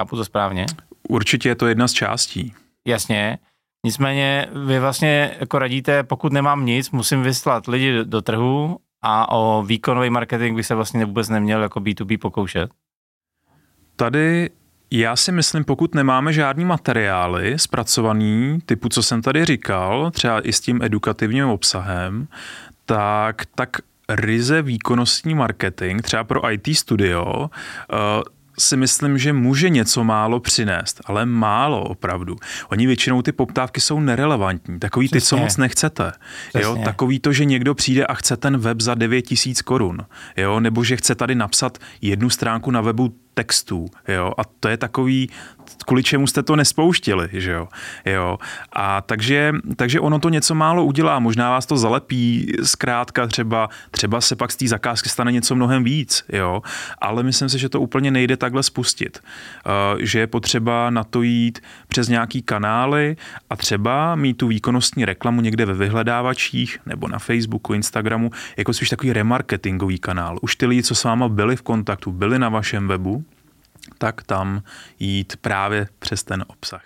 Chápu 0.00 0.16
to 0.16 0.24
správně? 0.24 0.66
Určitě 1.08 1.48
je 1.48 1.54
to 1.54 1.66
jedna 1.66 1.88
z 1.88 1.92
částí. 1.92 2.54
Jasně. 2.86 3.38
Nicméně 3.86 4.46
vy 4.66 4.80
vlastně 4.80 5.36
jako 5.40 5.58
radíte, 5.58 6.02
pokud 6.02 6.32
nemám 6.32 6.66
nic, 6.66 6.90
musím 6.90 7.22
vyslat 7.22 7.66
lidi 7.66 8.04
do 8.04 8.22
trhu 8.22 8.78
a 9.06 9.28
o 9.30 9.62
výkonový 9.62 10.10
marketing 10.10 10.56
by 10.56 10.64
se 10.64 10.74
vlastně 10.74 11.04
vůbec 11.04 11.28
neměl 11.28 11.62
jako 11.62 11.80
B2B 11.80 12.18
pokoušet? 12.18 12.70
Tady 13.96 14.50
já 14.90 15.16
si 15.16 15.32
myslím, 15.32 15.64
pokud 15.64 15.94
nemáme 15.94 16.32
žádný 16.32 16.64
materiály 16.64 17.58
zpracovaný, 17.58 18.58
typu, 18.66 18.88
co 18.88 19.02
jsem 19.02 19.22
tady 19.22 19.44
říkal, 19.44 20.10
třeba 20.10 20.40
i 20.40 20.52
s 20.52 20.60
tím 20.60 20.82
edukativním 20.82 21.46
obsahem, 21.46 22.28
tak, 22.86 23.42
tak 23.54 23.70
ryze 24.08 24.62
výkonnostní 24.62 25.34
marketing, 25.34 26.02
třeba 26.02 26.24
pro 26.24 26.52
IT 26.52 26.76
studio, 26.76 27.50
eh, 27.92 27.96
si 28.58 28.76
myslím, 28.76 29.18
že 29.18 29.32
může 29.32 29.68
něco 29.68 30.04
málo 30.04 30.40
přinést, 30.40 31.00
ale 31.04 31.26
málo 31.26 31.84
opravdu. 31.84 32.36
Oni 32.68 32.86
většinou 32.86 33.22
ty 33.22 33.32
poptávky 33.32 33.80
jsou 33.80 34.00
nerelevantní, 34.00 34.78
takový 34.78 35.06
Přesně. 35.06 35.20
ty, 35.20 35.26
co 35.26 35.36
moc 35.36 35.56
nechcete. 35.56 36.12
Jo? 36.60 36.78
Takový 36.84 37.20
to, 37.20 37.32
že 37.32 37.44
někdo 37.44 37.74
přijde 37.74 38.06
a 38.06 38.14
chce 38.14 38.36
ten 38.36 38.58
web 38.58 38.80
za 38.80 38.94
9000 38.94 39.62
korun, 39.62 39.98
jo? 40.36 40.60
nebo 40.60 40.84
že 40.84 40.96
chce 40.96 41.14
tady 41.14 41.34
napsat 41.34 41.78
jednu 42.00 42.30
stránku 42.30 42.70
na 42.70 42.80
webu 42.80 43.14
textů, 43.34 43.86
jo, 44.08 44.32
a 44.38 44.42
to 44.60 44.68
je 44.68 44.76
takový, 44.76 45.30
kvůli 45.86 46.02
čemu 46.02 46.26
jste 46.26 46.42
to 46.42 46.56
nespouštili, 46.56 47.28
že 47.32 47.52
jo, 47.52 47.68
jo, 48.04 48.38
a 48.72 49.00
takže, 49.00 49.52
takže 49.76 50.00
ono 50.00 50.18
to 50.18 50.28
něco 50.28 50.54
málo 50.54 50.84
udělá, 50.84 51.18
možná 51.18 51.50
vás 51.50 51.66
to 51.66 51.76
zalepí, 51.76 52.52
zkrátka 52.62 53.26
třeba, 53.26 53.68
třeba 53.90 54.20
se 54.20 54.36
pak 54.36 54.52
z 54.52 54.56
té 54.56 54.68
zakázky 54.68 55.08
stane 55.08 55.32
něco 55.32 55.54
mnohem 55.54 55.84
víc, 55.84 56.24
jo, 56.28 56.62
ale 56.98 57.22
myslím 57.22 57.48
si, 57.48 57.58
že 57.58 57.68
to 57.68 57.80
úplně 57.80 58.10
nejde 58.10 58.36
takhle 58.36 58.62
spustit, 58.62 59.18
uh, 59.66 60.00
že 60.00 60.18
je 60.18 60.26
potřeba 60.26 60.90
na 60.90 61.04
to 61.04 61.22
jít 61.22 61.60
přes 61.88 62.08
nějaký 62.08 62.42
kanály 62.42 63.16
a 63.50 63.56
třeba 63.56 64.14
mít 64.14 64.34
tu 64.34 64.48
výkonnostní 64.48 65.04
reklamu 65.04 65.40
někde 65.40 65.66
ve 65.66 65.74
vyhledávačích 65.74 66.78
nebo 66.86 67.08
na 67.08 67.18
Facebooku, 67.18 67.74
Instagramu, 67.74 68.30
jako 68.56 68.72
spíš 68.72 68.88
takový 68.88 69.12
remarketingový 69.12 69.98
kanál. 69.98 70.38
Už 70.42 70.56
ty 70.56 70.66
lidi, 70.66 70.82
co 70.82 70.94
s 70.94 71.04
váma 71.04 71.28
byli 71.28 71.56
v 71.56 71.62
kontaktu, 71.62 72.12
byli 72.12 72.38
na 72.38 72.48
vašem 72.48 72.88
webu, 72.88 73.23
tak 74.04 74.22
tam 74.22 74.62
jít 74.98 75.36
právě 75.36 75.88
přes 75.98 76.24
ten 76.24 76.44
obsah. 76.48 76.82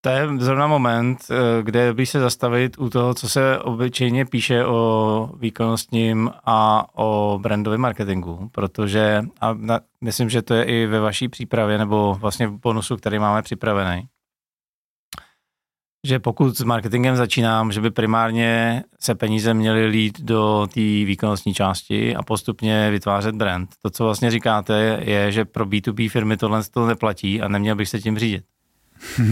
To 0.00 0.08
je 0.08 0.28
zrovna 0.38 0.66
moment, 0.66 1.18
eh, 1.30 1.62
kde 1.62 1.94
by 1.94 2.06
se 2.06 2.20
zastavit 2.20 2.78
u 2.78 2.90
toho, 2.90 3.14
co 3.14 3.28
se 3.28 3.58
obyčejně 3.58 4.24
píše 4.24 4.64
o 4.64 5.30
výkonnostním 5.38 6.30
a 6.44 6.86
o 6.94 7.38
brandovém 7.42 7.80
marketingu, 7.80 8.48
protože 8.52 9.22
a 9.40 9.54
myslím, 10.00 10.30
že 10.30 10.42
to 10.42 10.54
je 10.54 10.64
i 10.64 10.86
ve 10.86 11.00
vaší 11.00 11.28
přípravě 11.28 11.78
nebo 11.78 12.14
vlastně 12.20 12.46
v 12.46 12.58
bonusu, 12.60 12.96
který 12.96 13.18
máme 13.18 13.42
připravený 13.42 14.08
že 16.06 16.18
pokud 16.18 16.58
s 16.58 16.62
marketingem 16.62 17.16
začínám, 17.16 17.72
že 17.72 17.80
by 17.80 17.90
primárně 17.90 18.82
se 19.00 19.14
peníze 19.14 19.54
měly 19.54 19.86
lít 19.86 20.20
do 20.20 20.66
té 20.74 20.80
výkonnostní 20.80 21.54
části 21.54 22.16
a 22.16 22.22
postupně 22.22 22.90
vytvářet 22.90 23.34
brand. 23.34 23.70
To, 23.82 23.90
co 23.90 24.04
vlastně 24.04 24.30
říkáte, 24.30 24.98
je, 25.02 25.32
že 25.32 25.44
pro 25.44 25.66
B2B 25.66 26.10
firmy 26.10 26.36
tohle 26.36 26.62
to 26.64 26.86
neplatí 26.86 27.42
a 27.42 27.48
neměl 27.48 27.76
bych 27.76 27.88
se 27.88 28.00
tím 28.00 28.18
řídit. 28.18 28.44
uh, 29.18 29.26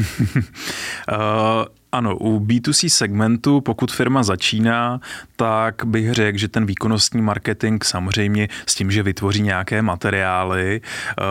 ano, 1.95 2.17
u 2.17 2.41
B2C 2.41 2.89
segmentu, 2.89 3.61
pokud 3.61 3.93
firma 3.93 4.23
začíná, 4.23 5.01
tak 5.37 5.85
bych 5.85 6.13
řekl, 6.13 6.39
že 6.39 6.49
ten 6.49 6.67
výkonnostní 6.67 7.23
marketing 7.23 7.85
samozřejmě 7.85 8.49
s 8.67 8.75
tím, 8.75 8.91
že 8.91 9.03
vytvoří 9.03 9.43
nějaké 9.43 9.83
materiály, 9.83 10.81
uh, 10.81 11.25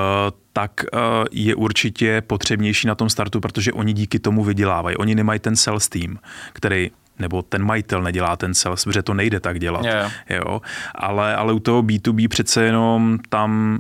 tak 0.53 0.71
uh, 0.93 0.99
je 1.31 1.55
určitě 1.55 2.21
potřebnější 2.21 2.87
na 2.87 2.95
tom 2.95 3.09
startu, 3.09 3.39
protože 3.39 3.73
oni 3.73 3.93
díky 3.93 4.19
tomu 4.19 4.43
vydělávají. 4.43 4.97
Oni 4.97 5.15
nemají 5.15 5.39
ten 5.39 5.55
sales 5.55 5.89
team, 5.89 6.17
který 6.53 6.91
nebo 7.19 7.41
ten 7.41 7.63
majitel 7.63 8.01
nedělá 8.03 8.35
ten 8.35 8.53
sales, 8.53 8.83
protože 8.83 9.03
to 9.03 9.13
nejde 9.13 9.39
tak 9.39 9.59
dělat. 9.59 9.85
Yeah. 9.85 10.11
Jo? 10.29 10.61
Ale, 10.95 11.35
ale 11.35 11.53
u 11.53 11.59
toho 11.59 11.83
B2B 11.83 12.27
přece 12.27 12.63
jenom 12.63 13.19
tam 13.29 13.79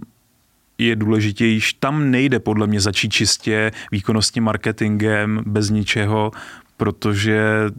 je 0.77 0.95
důležitější. 0.95 1.77
Tam 1.79 2.11
nejde 2.11 2.39
podle 2.39 2.67
mě 2.67 2.79
začít 2.81 3.09
čistě 3.13 3.71
výkonnostním 3.91 4.43
marketingem 4.43 5.43
bez 5.45 5.69
ničeho, 5.69 6.31
protože 6.77 7.69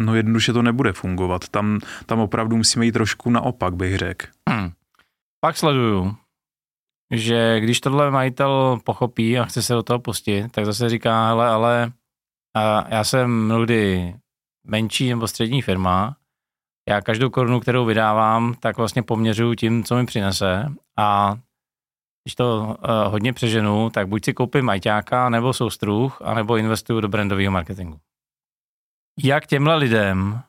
no 0.00 0.14
jednoduše 0.14 0.52
to 0.52 0.62
nebude 0.62 0.92
fungovat. 0.92 1.48
Tam, 1.48 1.80
tam 2.06 2.20
opravdu 2.20 2.56
musíme 2.56 2.84
jít 2.84 2.92
trošku 2.92 3.30
naopak, 3.30 3.74
bych 3.74 3.96
řekl. 3.96 4.26
Hmm. 4.48 4.70
Pak 5.40 5.56
sleduju, 5.56 6.16
že 7.14 7.60
když 7.60 7.80
tohle 7.80 8.10
majitel 8.10 8.78
pochopí 8.84 9.38
a 9.38 9.44
chce 9.44 9.62
se 9.62 9.74
do 9.74 9.82
toho 9.82 9.98
pustit, 9.98 10.52
tak 10.52 10.64
zase 10.64 10.88
říká, 10.88 11.26
hele, 11.26 11.48
ale 11.48 11.92
a 12.56 12.94
já 12.94 13.04
jsem 13.04 13.44
mnohdy 13.44 14.14
menší 14.66 15.08
nebo 15.08 15.28
střední 15.28 15.62
firma, 15.62 16.16
já 16.88 17.00
každou 17.00 17.30
korunu, 17.30 17.60
kterou 17.60 17.84
vydávám, 17.84 18.54
tak 18.60 18.76
vlastně 18.76 19.02
poměřuju 19.02 19.54
tím, 19.54 19.84
co 19.84 19.96
mi 19.96 20.06
přinese 20.06 20.72
a 20.98 21.36
když 22.24 22.34
to 22.34 22.64
uh, 22.66 23.12
hodně 23.12 23.32
přeženu, 23.32 23.90
tak 23.90 24.08
buď 24.08 24.24
si 24.24 24.32
koupím 24.32 24.64
majťáka, 24.64 25.28
nebo 25.28 25.52
soustruh, 25.52 26.22
anebo 26.24 26.56
investuju 26.56 27.00
do 27.00 27.08
brandového 27.08 27.52
marketingu. 27.52 27.98
Jak 29.24 29.46
těmhle 29.46 29.76
lidem 29.76 30.40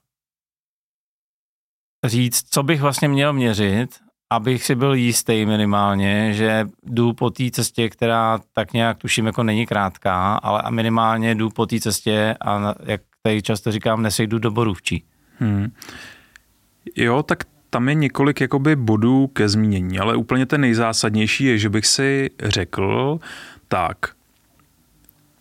říct, 2.05 2.47
co 2.49 2.63
bych 2.63 2.81
vlastně 2.81 3.07
měl 3.07 3.33
měřit, 3.33 3.99
abych 4.31 4.63
si 4.63 4.75
byl 4.75 4.93
jistý 4.93 5.45
minimálně, 5.45 6.33
že 6.33 6.67
jdu 6.83 7.13
po 7.13 7.29
té 7.29 7.51
cestě, 7.51 7.89
která 7.89 8.39
tak 8.53 8.73
nějak 8.73 8.97
tuším 8.97 9.25
jako 9.25 9.43
není 9.43 9.65
krátká, 9.65 10.35
ale 10.35 10.63
minimálně 10.69 11.35
jdu 11.35 11.49
po 11.49 11.65
té 11.65 11.79
cestě 11.79 12.35
a 12.41 12.75
jak 12.83 13.01
tady 13.21 13.41
často 13.41 13.71
říkám, 13.71 14.01
nesejdu 14.01 14.39
do 14.39 14.51
borůvčí. 14.51 15.03
Hmm. 15.39 15.71
Jo, 16.95 17.23
tak 17.23 17.43
tam 17.69 17.89
je 17.89 17.95
několik 17.95 18.41
jakoby 18.41 18.75
bodů 18.75 19.27
ke 19.27 19.49
zmínění, 19.49 19.99
ale 19.99 20.15
úplně 20.15 20.45
ten 20.45 20.61
nejzásadnější 20.61 21.43
je, 21.43 21.57
že 21.57 21.69
bych 21.69 21.85
si 21.85 22.29
řekl, 22.43 23.19
tak, 23.67 23.97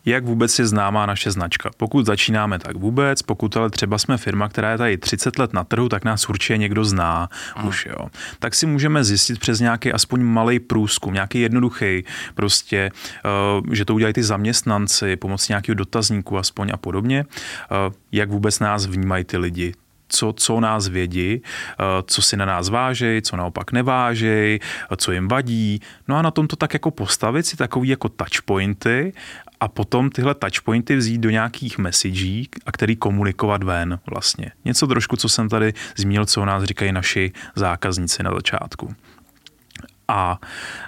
jak 0.09 0.25
vůbec 0.25 0.59
je 0.59 0.67
známá 0.67 1.07
naše 1.07 1.31
značka. 1.31 1.71
Pokud 1.77 2.07
začínáme, 2.07 2.59
tak 2.59 2.77
vůbec, 2.77 3.23
pokud 3.23 3.57
ale 3.57 3.71
třeba 3.71 3.99
jsme 3.99 4.17
firma, 4.19 4.49
která 4.49 4.71
je 4.71 4.79
tady 4.79 4.99
30 4.99 5.39
let 5.39 5.53
na 5.53 5.65
trhu, 5.65 5.89
tak 5.89 6.05
nás 6.05 6.29
určitě 6.29 6.57
někdo 6.57 6.85
zná 6.85 7.29
mm. 7.59 7.69
už, 7.69 7.87
jo. 7.87 8.09
Tak 8.39 8.55
si 8.55 8.67
můžeme 8.67 9.05
zjistit 9.05 9.39
přes 9.39 9.61
nějaký 9.61 9.93
aspoň 9.93 10.23
malý 10.23 10.61
průzkum, 10.61 11.15
nějaký 11.15 11.41
jednoduchý, 11.41 12.05
prostě, 12.35 12.91
uh, 13.61 13.75
že 13.75 13.85
to 13.85 13.95
udělají 13.95 14.15
ty 14.15 14.23
zaměstnanci 14.23 15.17
pomocí 15.17 15.53
nějakého 15.53 15.75
dotazníku 15.75 16.39
aspoň 16.39 16.71
a 16.75 16.77
podobně, 16.77 17.25
uh, 17.25 17.95
jak 18.13 18.31
vůbec 18.31 18.59
nás 18.59 18.87
vnímají 18.87 19.25
ty 19.25 19.37
lidi, 19.37 19.75
co, 20.09 20.33
co 20.37 20.61
nás 20.61 20.89
vědí, 20.89 21.43
eh, 21.43 21.85
co 22.07 22.23
si 22.23 22.37
na 22.37 22.45
nás 22.45 22.69
vážej, 22.69 23.23
co 23.23 23.37
naopak 23.37 23.73
nevážej, 23.73 24.61
co 24.97 25.13
jim 25.13 25.29
vadí. 25.29 25.81
No 26.09 26.17
a 26.17 26.23
na 26.23 26.31
tom 26.31 26.47
to 26.47 26.57
tak 26.57 26.73
jako 26.73 26.91
postavit 26.91 27.47
si 27.47 27.57
takový 27.57 27.89
jako 27.89 28.09
touchpointy 28.09 29.13
a 29.61 29.69
potom 29.69 30.11
tyhle 30.11 30.35
touchpointy 30.35 30.97
vzít 30.97 31.19
do 31.19 31.31
nějakých 31.31 31.79
messagí 31.79 32.49
a 32.67 32.73
který 32.73 32.97
komunikovat 32.97 33.63
ven 33.63 33.99
vlastně. 34.11 34.53
Něco 34.65 34.87
trošku, 34.87 35.17
co 35.17 35.29
jsem 35.29 35.49
tady 35.49 35.75
zmínil, 35.97 36.27
co 36.27 36.43
o 36.43 36.45
nás 36.45 36.65
říkají 36.65 36.93
naši 36.93 37.33
zákazníci 37.57 38.23
na 38.23 38.31
začátku. 38.35 38.95
A 40.09 40.39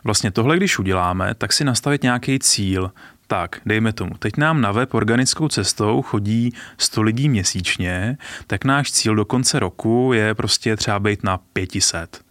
vlastně 0.04 0.30
tohle, 0.30 0.56
když 0.56 0.78
uděláme, 0.78 1.34
tak 1.34 1.52
si 1.52 1.64
nastavit 1.64 2.02
nějaký 2.02 2.38
cíl, 2.38 2.92
tak, 3.26 3.60
dejme 3.66 3.92
tomu, 3.92 4.14
teď 4.18 4.36
nám 4.36 4.60
na 4.60 4.72
web 4.72 4.94
organickou 4.94 5.48
cestou 5.48 6.02
chodí 6.02 6.54
100 6.78 7.02
lidí 7.02 7.28
měsíčně, 7.28 8.16
tak 8.46 8.64
náš 8.64 8.92
cíl 8.92 9.14
do 9.14 9.24
konce 9.24 9.58
roku 9.58 10.12
je 10.14 10.34
prostě 10.34 10.76
třeba 10.76 10.98
být 10.98 11.24
na 11.24 11.38
500. 11.52 12.29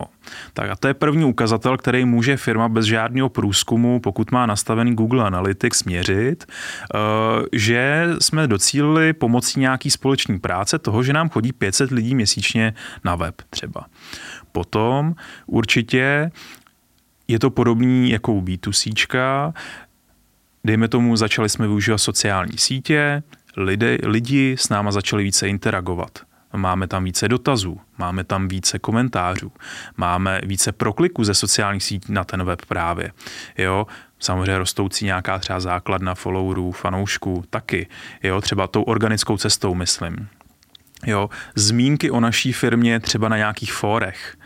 Jo. 0.00 0.06
Tak 0.52 0.70
a 0.70 0.76
to 0.76 0.88
je 0.88 0.94
první 0.94 1.24
ukazatel, 1.24 1.76
který 1.76 2.04
může 2.04 2.36
firma 2.36 2.68
bez 2.68 2.86
žádného 2.86 3.28
průzkumu, 3.28 4.00
pokud 4.00 4.30
má 4.30 4.46
nastavený 4.46 4.94
Google 4.94 5.24
Analytics, 5.24 5.84
měřit, 5.84 6.44
eh, 6.44 6.98
že 7.52 8.08
jsme 8.20 8.46
docílili 8.46 9.12
pomocí 9.12 9.60
nějaký 9.60 9.90
společné 9.90 10.38
práce 10.38 10.78
toho, 10.78 11.02
že 11.02 11.12
nám 11.12 11.28
chodí 11.28 11.52
500 11.52 11.90
lidí 11.90 12.14
měsíčně 12.14 12.74
na 13.04 13.16
web 13.16 13.34
třeba. 13.50 13.86
Potom 14.52 15.14
určitě 15.46 16.30
je 17.28 17.38
to 17.38 17.50
podobný 17.50 18.10
jako 18.10 18.32
u 18.32 18.40
B2C, 18.40 19.52
dejme 20.64 20.88
tomu, 20.88 21.16
začali 21.16 21.48
jsme 21.48 21.66
využívat 21.66 21.98
sociální 21.98 22.58
sítě, 22.58 23.22
lidi, 23.56 23.98
lidi 24.02 24.56
s 24.58 24.68
náma 24.68 24.92
začali 24.92 25.22
více 25.22 25.48
interagovat. 25.48 26.29
Máme 26.56 26.86
tam 26.86 27.04
více 27.04 27.28
dotazů, 27.28 27.80
máme 27.98 28.24
tam 28.24 28.48
více 28.48 28.78
komentářů, 28.78 29.52
máme 29.96 30.40
více 30.44 30.72
prokliků 30.72 31.24
ze 31.24 31.34
sociálních 31.34 31.84
sítí 31.84 32.12
na 32.12 32.24
ten 32.24 32.44
web 32.44 32.66
právě. 32.66 33.12
Jo, 33.58 33.86
samozřejmě 34.18 34.58
rostoucí 34.58 35.04
nějaká 35.04 35.38
třeba 35.38 35.60
základna 35.60 36.14
followerů, 36.14 36.72
fanoušků 36.72 37.44
taky. 37.50 37.88
Jo, 38.22 38.40
třeba 38.40 38.66
tou 38.66 38.82
organickou 38.82 39.36
cestou 39.36 39.74
myslím. 39.74 40.28
Jo, 41.06 41.30
zmínky 41.54 42.10
o 42.10 42.20
naší 42.20 42.52
firmě 42.52 43.00
třeba 43.00 43.28
na 43.28 43.36
nějakých 43.36 43.72
fórech, 43.72 44.36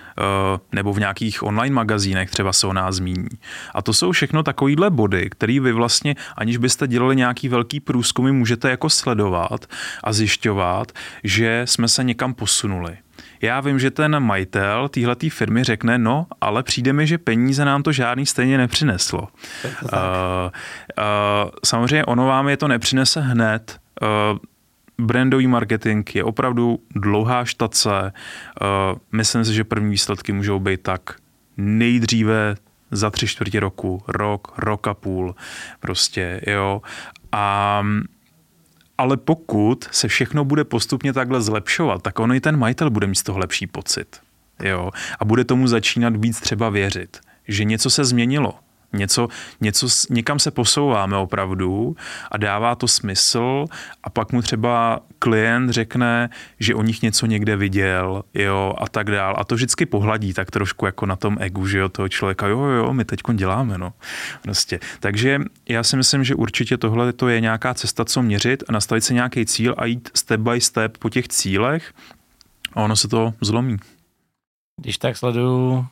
nebo 0.72 0.92
v 0.92 0.98
nějakých 0.98 1.42
online 1.42 1.74
magazínech 1.74 2.30
třeba 2.30 2.52
se 2.52 2.66
o 2.66 2.72
nás 2.72 2.94
zmíní. 2.94 3.28
A 3.74 3.82
to 3.82 3.92
jsou 3.92 4.12
všechno 4.12 4.42
takovýhle 4.42 4.90
body, 4.90 5.30
které 5.30 5.60
vy 5.60 5.72
vlastně, 5.72 6.14
aniž 6.36 6.56
byste 6.56 6.88
dělali 6.88 7.16
nějaký 7.16 7.48
velký 7.48 7.80
průzkumy, 7.80 8.32
můžete 8.32 8.70
jako 8.70 8.90
sledovat 8.90 9.66
a 10.04 10.12
zjišťovat, 10.12 10.92
že 11.24 11.62
jsme 11.64 11.88
se 11.88 12.04
někam 12.04 12.34
posunuli. 12.34 12.96
Já 13.42 13.60
vím, 13.60 13.78
že 13.78 13.90
ten 13.90 14.20
majitel 14.20 14.88
téhle 14.88 15.16
firmy 15.28 15.64
řekne, 15.64 15.98
no, 15.98 16.26
ale 16.40 16.62
přijde 16.62 16.92
mi, 16.92 17.06
že 17.06 17.18
peníze 17.18 17.64
nám 17.64 17.82
to 17.82 17.92
žádný 17.92 18.26
stejně 18.26 18.58
nepřineslo. 18.58 19.20
Uh, 19.20 19.68
uh, 19.88 21.50
samozřejmě 21.64 22.04
ono 22.04 22.26
vám 22.26 22.48
je 22.48 22.56
to 22.56 22.68
nepřinese 22.68 23.20
hned. 23.20 23.78
Brandový 24.98 25.46
marketing 25.46 26.14
je 26.14 26.24
opravdu 26.24 26.78
dlouhá 26.94 27.44
štace. 27.44 28.12
Eh, 28.12 28.64
myslím 29.12 29.44
si, 29.44 29.54
že 29.54 29.64
první 29.64 29.90
výsledky 29.90 30.32
můžou 30.32 30.58
být 30.58 30.80
tak 30.80 31.16
nejdříve 31.56 32.54
za 32.90 33.10
tři 33.10 33.26
čtvrtě 33.26 33.60
roku, 33.60 34.02
rok, 34.08 34.52
rok 34.58 34.88
a 34.88 34.94
půl, 34.94 35.34
prostě, 35.80 36.40
jo. 36.46 36.82
A 37.32 37.82
ale 38.98 39.16
pokud 39.16 39.84
se 39.90 40.08
všechno 40.08 40.44
bude 40.44 40.64
postupně 40.64 41.12
takhle 41.12 41.42
zlepšovat, 41.42 42.02
tak 42.02 42.18
on 42.18 42.32
i 42.32 42.40
ten 42.40 42.56
majitel 42.56 42.90
bude 42.90 43.06
mít 43.06 43.14
z 43.14 43.22
toho 43.22 43.38
lepší 43.38 43.66
pocit. 43.66 44.20
Jo? 44.62 44.90
A 45.18 45.24
bude 45.24 45.44
tomu 45.44 45.66
začínat 45.66 46.16
víc 46.16 46.40
třeba 46.40 46.70
věřit, 46.70 47.20
že 47.48 47.64
něco 47.64 47.90
se 47.90 48.04
změnilo, 48.04 48.54
Něco, 48.94 49.28
něco, 49.60 49.86
někam 50.10 50.38
se 50.38 50.50
posouváme 50.50 51.16
opravdu 51.16 51.96
a 52.30 52.36
dává 52.36 52.74
to 52.74 52.88
smysl 52.88 53.64
a 54.04 54.10
pak 54.10 54.32
mu 54.32 54.42
třeba 54.42 55.00
klient 55.18 55.70
řekne, 55.70 56.28
že 56.60 56.74
o 56.74 56.82
nich 56.82 57.02
něco 57.02 57.26
někde 57.26 57.56
viděl, 57.56 58.22
jo, 58.34 58.74
a 58.78 58.88
tak 58.88 59.10
dál. 59.10 59.34
A 59.38 59.44
to 59.44 59.54
vždycky 59.54 59.86
pohladí 59.86 60.32
tak 60.32 60.50
trošku 60.50 60.86
jako 60.86 61.06
na 61.06 61.16
tom 61.16 61.36
egu, 61.40 61.66
že 61.66 61.78
jo, 61.78 61.88
toho 61.88 62.08
člověka, 62.08 62.46
jo, 62.46 62.60
jo, 62.60 62.92
my 62.92 63.04
teď 63.04 63.20
děláme, 63.34 63.78
no. 63.78 63.92
Prostě. 64.42 64.80
Takže 65.00 65.40
já 65.68 65.82
si 65.82 65.96
myslím, 65.96 66.24
že 66.24 66.34
určitě 66.34 66.76
tohle 66.76 67.12
to 67.12 67.28
je 67.28 67.40
nějaká 67.40 67.74
cesta, 67.74 68.04
co 68.04 68.22
měřit 68.22 68.64
a 68.68 68.72
nastavit 68.72 69.04
si 69.04 69.14
nějaký 69.14 69.46
cíl 69.46 69.74
a 69.78 69.84
jít 69.84 70.10
step 70.14 70.40
by 70.40 70.60
step 70.60 70.98
po 70.98 71.08
těch 71.08 71.28
cílech 71.28 71.92
a 72.72 72.82
ono 72.82 72.96
se 72.96 73.08
to 73.08 73.34
zlomí. 73.40 73.76
Když 74.80 74.98
tak 74.98 75.16
sleduju 75.16 75.86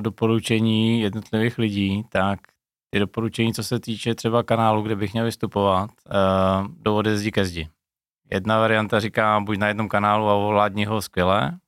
doporučení 0.00 1.00
jednotlivých 1.00 1.58
lidí, 1.58 2.04
tak 2.08 2.40
ty 2.90 2.98
doporučení, 2.98 3.54
co 3.54 3.64
se 3.64 3.80
týče 3.80 4.14
třeba 4.14 4.42
kanálu, 4.42 4.82
kde 4.82 4.96
bych 4.96 5.12
měl 5.12 5.24
vystupovat, 5.24 5.90
eh, 6.06 6.12
do 6.68 6.96
ode 6.96 7.18
zdi 7.18 7.32
ke 7.32 7.44
zdi. 7.44 7.68
Jedna 8.30 8.58
varianta 8.58 9.00
říká, 9.00 9.40
buď 9.40 9.58
na 9.58 9.68
jednom 9.68 9.88
kanálu 9.88 10.28
a 10.28 10.34
ovládni 10.34 10.84
ho 10.84 11.02
skvěle, 11.02 11.58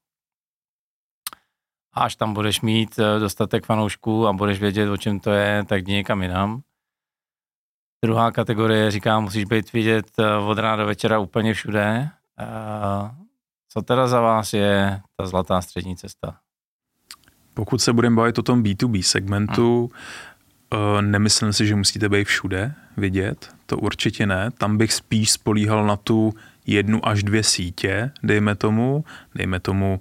až 1.93 2.17
tam 2.17 2.35
budeš 2.35 2.61
mít 2.61 2.99
eh, 2.99 3.19
dostatek 3.19 3.67
fanoušků 3.67 4.27
a 4.27 4.33
budeš 4.33 4.61
vědět, 4.61 4.91
o 4.91 4.97
čem 4.97 5.21
to 5.21 5.31
je, 5.31 5.65
tak 5.65 5.83
jdi 5.83 5.93
někam 5.93 6.23
jinam. 6.23 6.63
Druhá 8.05 8.33
kategorie 8.33 8.91
říká, 8.91 9.21
musíš 9.21 9.45
být 9.45 9.73
vidět 9.73 10.07
eh, 10.19 10.37
od 10.37 10.59
rána 10.59 10.77
do 10.77 10.87
večera 10.87 11.19
úplně 11.19 11.55
všude. 11.55 12.11
Co 13.69 13.83
teda 13.83 14.07
za 14.07 14.21
vás 14.21 14.53
je 14.53 15.01
ta 15.17 15.27
zlatá 15.27 15.61
střední 15.61 15.97
cesta? 15.97 16.41
Pokud 17.55 17.83
se 17.83 17.93
budeme 17.93 18.17
bavit 18.17 18.39
o 18.39 18.43
tom 18.43 18.63
B2B 18.63 19.03
segmentu, 19.03 19.91
hmm. 20.75 21.11
nemyslím 21.11 21.53
si, 21.53 21.67
že 21.67 21.75
musíte 21.77 22.09
být 22.09 22.25
všude 22.25 22.73
vidět, 22.97 23.55
to 23.67 23.79
určitě 23.79 24.27
ne. 24.27 24.51
Tam 24.59 24.79
bych 24.79 24.93
spíš 24.93 25.31
spolíhal 25.31 25.87
na 25.87 25.97
tu 25.97 26.35
jednu 26.67 27.09
až 27.09 27.23
dvě 27.23 27.43
sítě, 27.43 28.11
dejme 28.23 28.55
tomu, 28.55 29.05
dejme 29.35 29.61
tomu, 29.61 30.01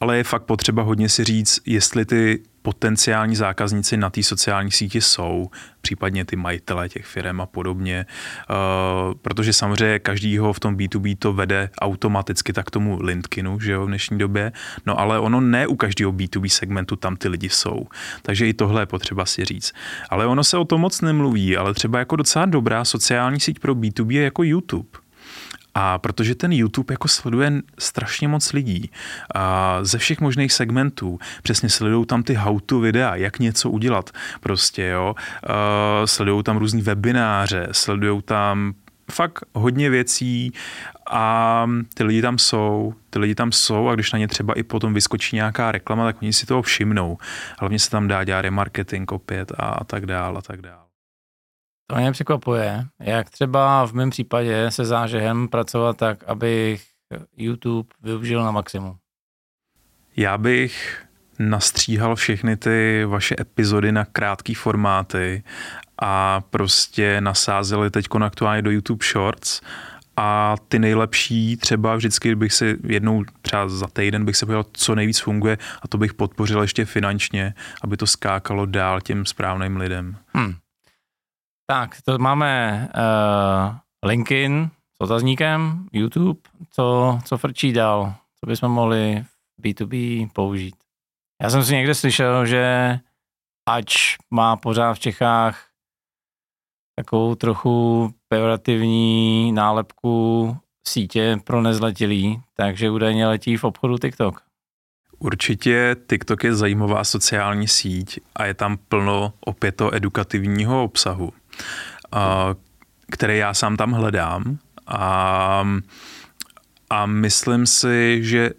ale 0.00 0.16
je 0.16 0.24
fakt 0.24 0.42
potřeba 0.42 0.82
hodně 0.82 1.08
si 1.08 1.24
říct, 1.24 1.60
jestli 1.66 2.04
ty 2.04 2.42
potenciální 2.62 3.36
zákazníci 3.36 3.96
na 3.96 4.10
té 4.10 4.22
sociální 4.22 4.70
síti 4.70 5.00
jsou, 5.00 5.50
případně 5.80 6.24
ty 6.24 6.36
majitelé 6.36 6.88
těch 6.88 7.06
firm 7.06 7.40
a 7.40 7.46
podobně, 7.46 8.06
uh, 8.50 9.14
protože 9.22 9.52
samozřejmě 9.52 9.98
každýho 9.98 10.52
v 10.52 10.60
tom 10.60 10.76
B2B 10.76 11.16
to 11.18 11.32
vede 11.32 11.70
automaticky 11.80 12.52
tak 12.52 12.70
tomu 12.70 12.98
LinkedInu, 13.02 13.60
že 13.60 13.72
jo, 13.72 13.84
v 13.84 13.88
dnešní 13.88 14.18
době, 14.18 14.52
no 14.86 15.00
ale 15.00 15.18
ono 15.18 15.40
ne 15.40 15.66
u 15.66 15.76
každého 15.76 16.12
B2B 16.12 16.48
segmentu 16.48 16.96
tam 16.96 17.16
ty 17.16 17.28
lidi 17.28 17.48
jsou, 17.48 17.86
takže 18.22 18.48
i 18.48 18.54
tohle 18.54 18.82
je 18.82 18.86
potřeba 18.86 19.26
si 19.26 19.44
říct. 19.44 19.72
Ale 20.10 20.26
ono 20.26 20.44
se 20.44 20.58
o 20.58 20.64
tom 20.64 20.80
moc 20.80 21.00
nemluví, 21.00 21.56
ale 21.56 21.74
třeba 21.74 21.98
jako 21.98 22.16
docela 22.16 22.46
dobrá 22.46 22.84
sociální 22.84 23.40
síť 23.40 23.58
pro 23.58 23.74
B2B 23.74 24.10
je 24.10 24.22
jako 24.22 24.42
YouTube. 24.42 25.01
A 25.74 25.98
protože 25.98 26.34
ten 26.34 26.52
YouTube 26.52 26.92
jako 26.92 27.08
sleduje 27.08 27.52
strašně 27.78 28.28
moc 28.28 28.52
lidí 28.52 28.90
a 29.34 29.78
ze 29.82 29.98
všech 29.98 30.20
možných 30.20 30.52
segmentů, 30.52 31.18
přesně 31.42 31.68
sledují 31.68 32.06
tam 32.06 32.22
ty 32.22 32.34
how-to 32.34 32.80
videa, 32.80 33.16
jak 33.16 33.38
něco 33.38 33.70
udělat 33.70 34.10
prostě, 34.40 34.86
jo. 34.86 35.14
Sledují 36.04 36.42
tam 36.42 36.56
různý 36.56 36.82
webináře, 36.82 37.68
sledují 37.72 38.22
tam 38.22 38.74
fakt 39.10 39.44
hodně 39.54 39.90
věcí 39.90 40.52
a 41.10 41.66
ty 41.94 42.04
lidi 42.04 42.22
tam 42.22 42.38
jsou, 42.38 42.94
ty 43.10 43.18
lidi 43.18 43.34
tam 43.34 43.52
jsou 43.52 43.88
a 43.88 43.94
když 43.94 44.12
na 44.12 44.18
ně 44.18 44.28
třeba 44.28 44.54
i 44.54 44.62
potom 44.62 44.94
vyskočí 44.94 45.36
nějaká 45.36 45.72
reklama, 45.72 46.04
tak 46.04 46.22
oni 46.22 46.32
si 46.32 46.46
toho 46.46 46.62
všimnou. 46.62 47.18
Hlavně 47.58 47.78
se 47.78 47.90
tam 47.90 48.08
dá 48.08 48.24
dělat 48.24 48.40
remarketing 48.40 49.12
opět 49.12 49.52
a 49.58 49.84
tak 49.84 50.06
dál 50.06 50.38
a 50.38 50.42
tak 50.42 50.62
dál. 50.62 50.81
To 51.92 51.98
mě 51.98 52.12
překvapuje, 52.12 52.86
jak 53.00 53.30
třeba 53.30 53.86
v 53.86 53.92
mém 53.92 54.10
případě 54.10 54.70
se 54.70 54.84
zážehem 54.84 55.48
pracovat 55.48 55.96
tak, 55.96 56.24
abych 56.24 56.84
YouTube 57.36 57.88
využil 58.02 58.44
na 58.44 58.50
maximum. 58.50 58.96
Já 60.16 60.38
bych 60.38 61.04
nastříhal 61.38 62.16
všechny 62.16 62.56
ty 62.56 63.04
vaše 63.04 63.34
epizody 63.40 63.92
na 63.92 64.04
krátké 64.04 64.54
formáty 64.54 65.42
a 66.02 66.40
prostě 66.50 67.20
nasázeli 67.20 67.90
teď 67.90 68.06
aktuálně 68.24 68.62
do 68.62 68.70
YouTube 68.70 69.04
Shorts 69.12 69.60
a 70.16 70.56
ty 70.68 70.78
nejlepší 70.78 71.56
třeba 71.56 71.96
vždycky 71.96 72.34
bych 72.34 72.52
si 72.52 72.76
jednou 72.86 73.24
třeba 73.42 73.68
za 73.68 73.86
týden 73.86 74.24
bych 74.24 74.36
se 74.36 74.46
podíval, 74.46 74.64
co 74.72 74.94
nejvíc 74.94 75.18
funguje 75.18 75.58
a 75.82 75.88
to 75.88 75.98
bych 75.98 76.14
podpořil 76.14 76.62
ještě 76.62 76.84
finančně, 76.84 77.54
aby 77.82 77.96
to 77.96 78.06
skákalo 78.06 78.66
dál 78.66 79.00
těm 79.00 79.26
správným 79.26 79.76
lidem. 79.76 80.16
Hmm. 80.34 80.61
Tak, 81.72 82.02
to 82.02 82.18
máme 82.18 82.88
uh, 82.96 84.08
LinkedIn 84.08 84.70
s 84.96 85.00
otazníkem, 85.00 85.86
YouTube, 85.92 86.40
co, 86.70 87.18
co 87.24 87.38
frčí 87.38 87.72
dál, 87.72 88.14
co 88.40 88.46
bychom 88.46 88.72
mohli 88.72 89.24
B2B 89.62 90.28
použít. 90.32 90.74
Já 91.42 91.50
jsem 91.50 91.64
si 91.64 91.74
někde 91.74 91.94
slyšel, 91.94 92.46
že 92.46 92.98
ač 93.68 94.16
má 94.30 94.56
pořád 94.56 94.94
v 94.94 94.98
Čechách 94.98 95.66
takovou 96.96 97.34
trochu 97.34 98.08
pejorativní 98.28 99.52
nálepku 99.52 100.56
sítě 100.88 101.36
pro 101.44 101.62
nezletilý, 101.62 102.42
takže 102.54 102.90
údajně 102.90 103.26
letí 103.26 103.56
v 103.56 103.64
obchodu 103.64 103.98
TikTok. 103.98 104.42
Určitě 105.18 105.96
TikTok 106.08 106.44
je 106.44 106.54
zajímavá 106.54 107.04
sociální 107.04 107.68
síť 107.68 108.20
a 108.36 108.44
je 108.44 108.54
tam 108.54 108.76
plno 108.76 109.32
opět 109.40 109.82
edukativního 109.92 110.84
obsahu, 110.84 111.32
který 113.10 113.38
já 113.38 113.54
sám 113.54 113.76
tam 113.76 113.92
hledám 113.92 114.58
a, 114.86 115.64
a 116.90 117.06
myslím 117.06 117.66
si, 117.66 118.24
že 118.24 118.50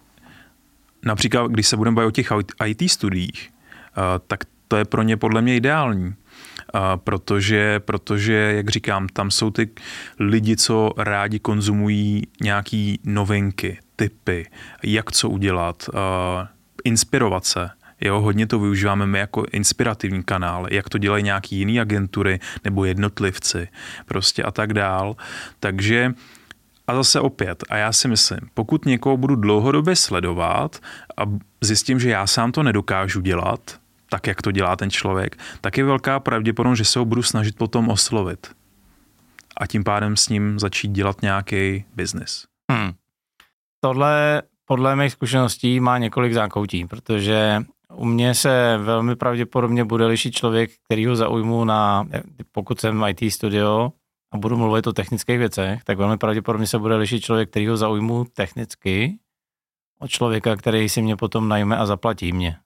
například, 1.06 1.52
když 1.52 1.68
se 1.68 1.78
budeme 1.78 1.96
bavit 1.96 2.08
o 2.08 2.12
těch 2.12 2.30
IT 2.66 2.92
studiích, 2.92 3.50
tak 4.28 4.44
to 4.68 4.78
je 4.78 4.86
pro 4.86 5.02
ně 5.02 5.18
podle 5.18 5.42
mě 5.42 5.56
ideální. 5.56 6.16
protože, 6.96 7.80
protože, 7.80 8.34
jak 8.34 8.70
říkám, 8.70 9.08
tam 9.08 9.32
jsou 9.32 9.52
ty 9.52 9.70
lidi, 10.20 10.56
co 10.56 10.92
rádi 10.98 11.40
konzumují 11.40 12.28
nějaký 12.42 13.00
novinky, 13.06 13.80
typy, 13.96 14.50
jak 14.84 15.12
co 15.12 15.30
udělat, 15.30 15.90
inspirovat 16.84 17.46
se. 17.46 17.70
Jo, 18.06 18.22
hodně 18.22 18.48
to 18.48 18.60
využíváme 18.60 19.06
my 19.06 19.20
jako 19.20 19.44
inspirativní 19.52 20.24
kanál, 20.24 20.68
jak 20.72 20.90
to 20.90 20.98
dělají 20.98 21.24
nějaký 21.24 21.56
jiný 21.56 21.80
agentury 21.80 22.40
nebo 22.64 22.86
jednotlivci 22.86 23.68
prostě 24.06 24.44
a 24.44 24.52
tak 24.52 24.74
dál. 24.74 25.16
Takže 25.60 26.14
a 26.88 26.96
zase 26.96 27.20
opět, 27.20 27.64
a 27.70 27.78
já 27.78 27.92
si 27.92 28.08
myslím, 28.08 28.40
pokud 28.54 28.86
někoho 28.86 29.18
budu 29.18 29.36
dlouhodobě 29.36 29.96
sledovat 29.96 30.80
a 31.18 31.24
zjistím, 31.62 32.00
že 32.00 32.10
já 32.10 32.28
sám 32.28 32.52
to 32.52 32.64
nedokážu 32.64 33.22
dělat, 33.22 33.80
tak 34.10 34.28
jak 34.28 34.42
to 34.42 34.52
dělá 34.52 34.76
ten 34.76 34.92
člověk, 34.92 35.38
tak 35.62 35.78
je 35.78 35.84
velká 35.84 36.20
pravděpodobnost, 36.20 36.78
že 36.78 36.86
se 36.86 37.00
ho 37.00 37.06
budu 37.06 37.24
snažit 37.24 37.56
potom 37.58 37.90
oslovit. 37.90 38.52
A 39.58 39.68
tím 39.68 39.84
pádem 39.84 40.18
s 40.18 40.30
ním 40.30 40.60
začít 40.60 40.92
dělat 40.92 41.22
nějaký 41.22 41.86
biznis. 41.96 42.46
Hmm. 42.72 42.92
Tohle 43.84 44.42
podle 44.66 44.96
mých 44.96 45.12
zkušeností 45.12 45.80
má 45.80 45.98
několik 45.98 46.34
zákoutí, 46.34 46.88
protože 46.88 47.64
u 47.96 48.06
mě 48.06 48.36
se 48.36 48.78
velmi 48.78 49.16
pravděpodobně 49.16 49.86
bude 49.86 50.06
lišit 50.06 50.32
člověk, 50.32 50.72
který 50.86 51.06
ho 51.06 51.16
zaujmu 51.16 51.66
na, 51.66 52.08
pokud 52.52 52.80
jsem 52.80 53.04
IT 53.08 53.34
studio 53.34 53.92
a 54.34 54.38
budu 54.38 54.58
mluvit 54.58 54.88
o 54.88 54.94
technických 54.94 55.38
věcech, 55.38 55.84
tak 55.84 55.98
velmi 55.98 56.18
pravděpodobně 56.18 56.68
se 56.68 56.80
bude 56.80 56.96
lišit 56.96 57.24
člověk, 57.24 57.50
který 57.50 57.68
ho 57.68 57.78
zaujmu 57.78 58.26
technicky 58.26 59.20
od 60.00 60.08
člověka, 60.08 60.56
který 60.56 60.90
si 60.90 61.02
mě 61.02 61.16
potom 61.16 61.48
najme 61.48 61.78
a 61.78 61.86
zaplatí 61.86 62.32
mě. 62.32 62.60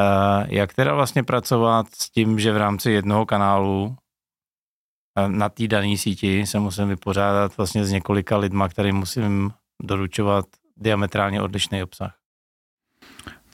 Uh, 0.00 0.44
jak 0.48 0.74
teda 0.74 0.94
vlastně 0.94 1.22
pracovat 1.22 1.86
s 1.94 2.10
tím, 2.10 2.38
že 2.38 2.52
v 2.52 2.56
rámci 2.56 2.90
jednoho 2.90 3.26
kanálu 3.26 3.84
uh, 3.86 5.28
na 5.28 5.48
té 5.48 5.68
dané 5.68 5.96
síti 5.96 6.46
se 6.46 6.58
musím 6.58 6.88
vypořádat 6.88 7.56
vlastně 7.56 7.84
s 7.84 7.90
několika 7.90 8.36
lidma, 8.36 8.68
kterým 8.68 8.96
musím 8.96 9.52
doručovat 9.82 10.44
diametrálně 10.76 11.42
odlišný 11.42 11.82
obsah? 11.82 12.21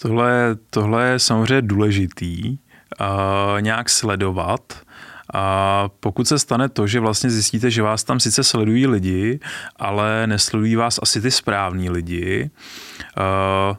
Tohle, 0.03 0.57
tohle 0.71 1.09
je 1.09 1.19
samozřejmě 1.19 1.63
důležitý 1.63 2.59
uh, 3.01 3.61
nějak 3.61 3.89
sledovat. 3.89 4.61
A 5.35 5.89
pokud 6.01 6.29
se 6.29 6.39
stane 6.39 6.69
to, 6.69 6.87
že 6.87 7.01
vlastně 7.01 7.31
zjistíte, 7.31 7.71
že 7.71 7.83
vás 7.83 8.05
tam 8.05 8.21
sice 8.21 8.45
sledují 8.45 8.87
lidi, 8.87 9.41
ale 9.77 10.27
nesledují 10.27 10.77
vás 10.77 10.99
asi 11.03 11.21
ty 11.21 11.31
správní 11.31 11.91
lidi, 11.91 12.51
uh, 13.17 13.77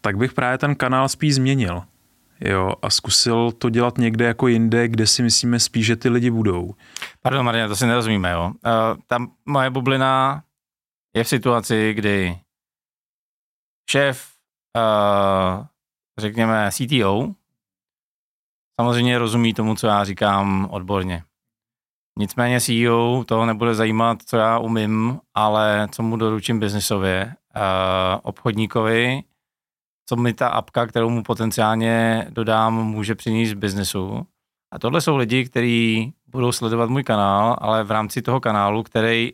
tak 0.00 0.16
bych 0.16 0.32
právě 0.32 0.58
ten 0.58 0.74
kanál 0.74 1.08
spíš 1.08 1.34
změnil. 1.34 1.82
Jo, 2.40 2.72
a 2.82 2.90
zkusil 2.90 3.52
to 3.52 3.70
dělat 3.70 3.98
někde 3.98 4.24
jako 4.24 4.48
jinde, 4.48 4.88
kde 4.88 5.06
si 5.06 5.22
myslíme 5.22 5.60
spíš, 5.60 5.86
že 5.86 5.96
ty 5.96 6.08
lidi 6.08 6.30
budou. 6.30 6.74
Pardon, 7.22 7.44
Marina, 7.44 7.68
to 7.68 7.76
si 7.76 7.86
nerozumíme, 7.86 8.30
jo. 8.30 8.46
Uh, 8.46 9.00
tam 9.06 9.30
moje 9.46 9.70
bublina 9.70 10.42
je 11.16 11.24
v 11.24 11.28
situaci, 11.28 11.94
kdy 11.94 12.38
šéf, 13.90 14.37
uh, 14.78 15.66
řekněme 16.18 16.70
CTO, 16.72 17.34
samozřejmě 18.80 19.18
rozumí 19.18 19.54
tomu, 19.54 19.74
co 19.74 19.86
já 19.86 20.04
říkám 20.04 20.68
odborně. 20.70 21.22
Nicméně 22.18 22.60
CEO 22.60 23.24
toho 23.24 23.46
nebude 23.46 23.74
zajímat, 23.74 24.22
co 24.22 24.36
já 24.36 24.58
umím, 24.58 25.20
ale 25.34 25.88
co 25.92 26.02
mu 26.02 26.16
doručím 26.16 26.60
biznisově, 26.60 27.34
uh, 27.56 28.20
obchodníkovi, 28.22 29.22
co 30.08 30.16
mi 30.16 30.32
ta 30.32 30.48
apka, 30.48 30.86
kterou 30.86 31.10
mu 31.10 31.22
potenciálně 31.22 32.26
dodám, 32.30 32.74
může 32.74 33.14
přinést 33.14 33.52
v 33.52 33.58
biznesu. 33.58 34.26
A 34.72 34.78
tohle 34.78 35.00
jsou 35.00 35.16
lidi, 35.16 35.44
kteří 35.44 36.12
budou 36.26 36.52
sledovat 36.52 36.90
můj 36.90 37.04
kanál, 37.04 37.56
ale 37.60 37.84
v 37.84 37.90
rámci 37.90 38.22
toho 38.22 38.40
kanálu, 38.40 38.82
který 38.82 39.32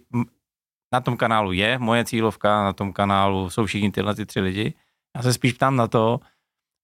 na 0.92 1.00
tom 1.00 1.16
kanálu 1.16 1.52
je 1.52 1.78
moje 1.78 2.04
cílovka, 2.04 2.64
na 2.64 2.72
tom 2.72 2.92
kanálu 2.92 3.50
jsou 3.50 3.66
všichni 3.66 3.90
tyhle 3.90 4.14
ty 4.14 4.26
tři 4.26 4.40
lidi. 4.40 4.74
Já 5.16 5.22
se 5.22 5.32
spíš 5.32 5.52
ptám 5.52 5.76
na 5.76 5.86
to, 5.86 6.20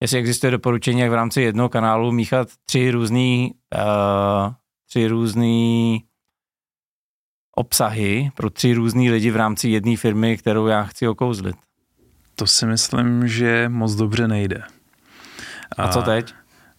jestli 0.03 0.19
existuje 0.19 0.51
doporučení, 0.51 1.01
jak 1.01 1.11
v 1.11 1.15
rámci 1.15 1.43
jednoho 1.43 1.69
kanálu 1.69 2.13
míchat 2.13 2.49
tři 2.67 2.91
různý, 2.91 3.55
uh, 3.75 4.53
tři 4.89 5.09
různý 5.09 6.05
obsahy 7.57 8.31
pro 8.35 8.51
tři 8.51 8.75
různý 8.75 9.11
lidi 9.11 9.31
v 9.31 9.37
rámci 9.37 9.69
jedné 9.69 9.97
firmy, 9.97 10.37
kterou 10.37 10.67
já 10.67 10.85
chci 10.85 11.09
okouzlit. 11.09 11.57
To 12.35 12.47
si 12.47 12.67
myslím, 12.67 13.29
že 13.29 13.69
moc 13.69 13.95
dobře 13.95 14.29
nejde. 14.29 14.63
A, 15.77 15.83
A 15.83 15.89
co 15.89 16.03
teď? 16.03 16.35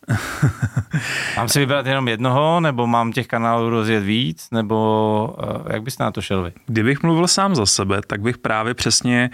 mám 1.38 1.50
si 1.50 1.60
vybrat 1.60 1.86
jenom 1.86 2.08
jednoho, 2.08 2.60
nebo 2.60 2.88
mám 2.88 3.12
těch 3.12 3.28
kanálů 3.28 3.70
rozjet 3.70 4.04
víc, 4.04 4.48
nebo 4.52 5.36
uh, 5.44 5.72
jak 5.72 5.84
byste 5.84 6.04
na 6.04 6.12
to 6.12 6.22
šel 6.22 6.44
vy? 6.44 6.54
Kdybych 6.66 7.04
mluvil 7.04 7.28
sám 7.28 7.56
za 7.56 7.66
sebe, 7.66 8.02
tak 8.08 8.22
bych 8.22 8.38
právě 8.38 8.74
přesně 8.74 9.30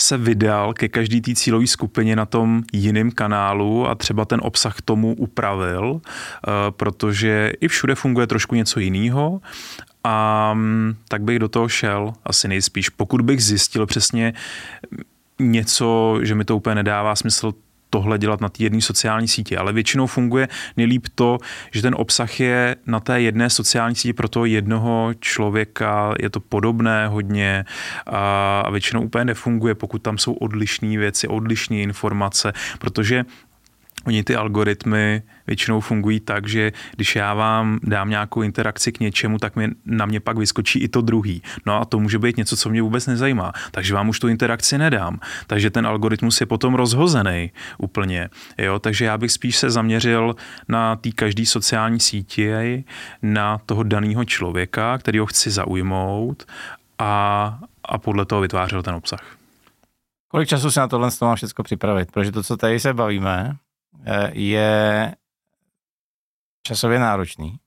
se 0.00 0.16
vydal 0.16 0.74
ke 0.74 0.88
každý 0.88 1.20
té 1.20 1.34
cílové 1.34 1.66
skupině 1.66 2.16
na 2.16 2.26
tom 2.26 2.62
jiném 2.72 3.10
kanálu 3.10 3.88
a 3.88 3.94
třeba 3.94 4.24
ten 4.24 4.40
obsah 4.42 4.80
tomu 4.82 5.14
upravil, 5.14 5.84
uh, 5.90 6.00
protože 6.70 7.52
i 7.60 7.68
všude 7.68 7.94
funguje 7.94 8.26
trošku 8.26 8.54
něco 8.54 8.80
jiného 8.80 9.40
a 10.04 10.50
um, 10.54 10.96
tak 11.08 11.22
bych 11.22 11.38
do 11.38 11.48
toho 11.48 11.68
šel 11.68 12.12
asi 12.24 12.48
nejspíš. 12.48 12.88
Pokud 12.88 13.20
bych 13.20 13.44
zjistil 13.44 13.86
přesně 13.86 14.32
něco, 15.38 16.18
že 16.22 16.34
mi 16.34 16.44
to 16.44 16.56
úplně 16.56 16.74
nedává 16.74 17.16
smysl 17.16 17.52
tohle 17.90 18.18
dělat 18.18 18.40
na 18.40 18.48
té 18.48 18.62
jedné 18.62 18.80
sociální 18.80 19.28
síti, 19.28 19.56
ale 19.56 19.72
většinou 19.72 20.06
funguje 20.06 20.48
nejlíp 20.76 21.06
to, 21.14 21.38
že 21.70 21.82
ten 21.82 21.94
obsah 21.98 22.40
je 22.40 22.76
na 22.86 23.00
té 23.00 23.20
jedné 23.20 23.50
sociální 23.50 23.96
síti 23.96 24.12
pro 24.12 24.28
toho 24.28 24.44
jednoho 24.44 25.10
člověka, 25.20 26.14
je 26.22 26.30
to 26.30 26.40
podobné 26.40 27.08
hodně 27.08 27.64
a, 28.06 28.70
většinou 28.70 29.02
úplně 29.02 29.24
nefunguje, 29.24 29.74
pokud 29.74 30.02
tam 30.02 30.18
jsou 30.18 30.32
odlišné 30.32 30.98
věci, 30.98 31.28
odlišné 31.28 31.76
informace, 31.76 32.52
protože 32.78 33.24
Oni 34.06 34.24
ty 34.24 34.36
algoritmy 34.36 35.22
většinou 35.46 35.80
fungují 35.80 36.20
tak, 36.20 36.48
že 36.48 36.72
když 36.96 37.16
já 37.16 37.34
vám 37.34 37.78
dám 37.82 38.10
nějakou 38.10 38.42
interakci 38.42 38.92
k 38.92 39.00
něčemu, 39.00 39.38
tak 39.38 39.56
mě, 39.56 39.68
na 39.84 40.06
mě 40.06 40.20
pak 40.20 40.38
vyskočí 40.38 40.78
i 40.78 40.88
to 40.88 41.00
druhý. 41.00 41.42
No 41.66 41.80
a 41.80 41.84
to 41.84 42.00
může 42.00 42.18
být 42.18 42.36
něco, 42.36 42.56
co 42.56 42.70
mě 42.70 42.82
vůbec 42.82 43.06
nezajímá. 43.06 43.52
Takže 43.70 43.94
vám 43.94 44.08
už 44.08 44.20
tu 44.20 44.28
interakci 44.28 44.78
nedám. 44.78 45.20
Takže 45.46 45.70
ten 45.70 45.86
algoritmus 45.86 46.40
je 46.40 46.46
potom 46.46 46.74
rozhozený 46.74 47.50
úplně. 47.78 48.28
Jo? 48.58 48.78
Takže 48.78 49.04
já 49.04 49.18
bych 49.18 49.32
spíš 49.32 49.56
se 49.56 49.70
zaměřil 49.70 50.36
na 50.68 50.96
té 50.96 51.10
každé 51.10 51.46
sociální 51.46 52.00
síti, 52.00 52.84
na 53.22 53.58
toho 53.66 53.82
daného 53.82 54.24
člověka, 54.24 54.98
který 54.98 55.18
ho 55.18 55.26
chci 55.26 55.50
zaujmout 55.50 56.46
a, 56.98 57.58
a 57.84 57.98
podle 57.98 58.24
toho 58.24 58.40
vytvářel 58.40 58.82
ten 58.82 58.94
obsah. 58.94 59.20
Kolik 60.28 60.48
času 60.48 60.70
se 60.70 60.80
na 60.80 60.88
tohle 60.88 61.10
má 61.20 61.34
všechno 61.34 61.64
připravit? 61.64 62.12
Protože 62.12 62.32
to, 62.32 62.42
co 62.42 62.56
tady 62.56 62.80
se 62.80 62.94
bavíme, 62.94 63.56
je 64.32 65.14
časově 66.66 66.98
náročný. 66.98 67.60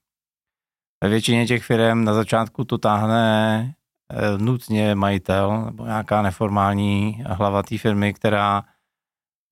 Ve 1.03 1.09
většině 1.09 1.47
těch 1.47 1.63
firm 1.63 2.03
na 2.03 2.13
začátku 2.13 2.63
to 2.63 2.77
táhne 2.77 3.75
eh, 4.11 4.37
nutně 4.37 4.95
majitel 4.95 5.65
nebo 5.65 5.85
nějaká 5.85 6.21
neformální 6.21 7.23
hlava 7.27 7.63
té 7.63 7.77
firmy, 7.77 8.13
která 8.13 8.63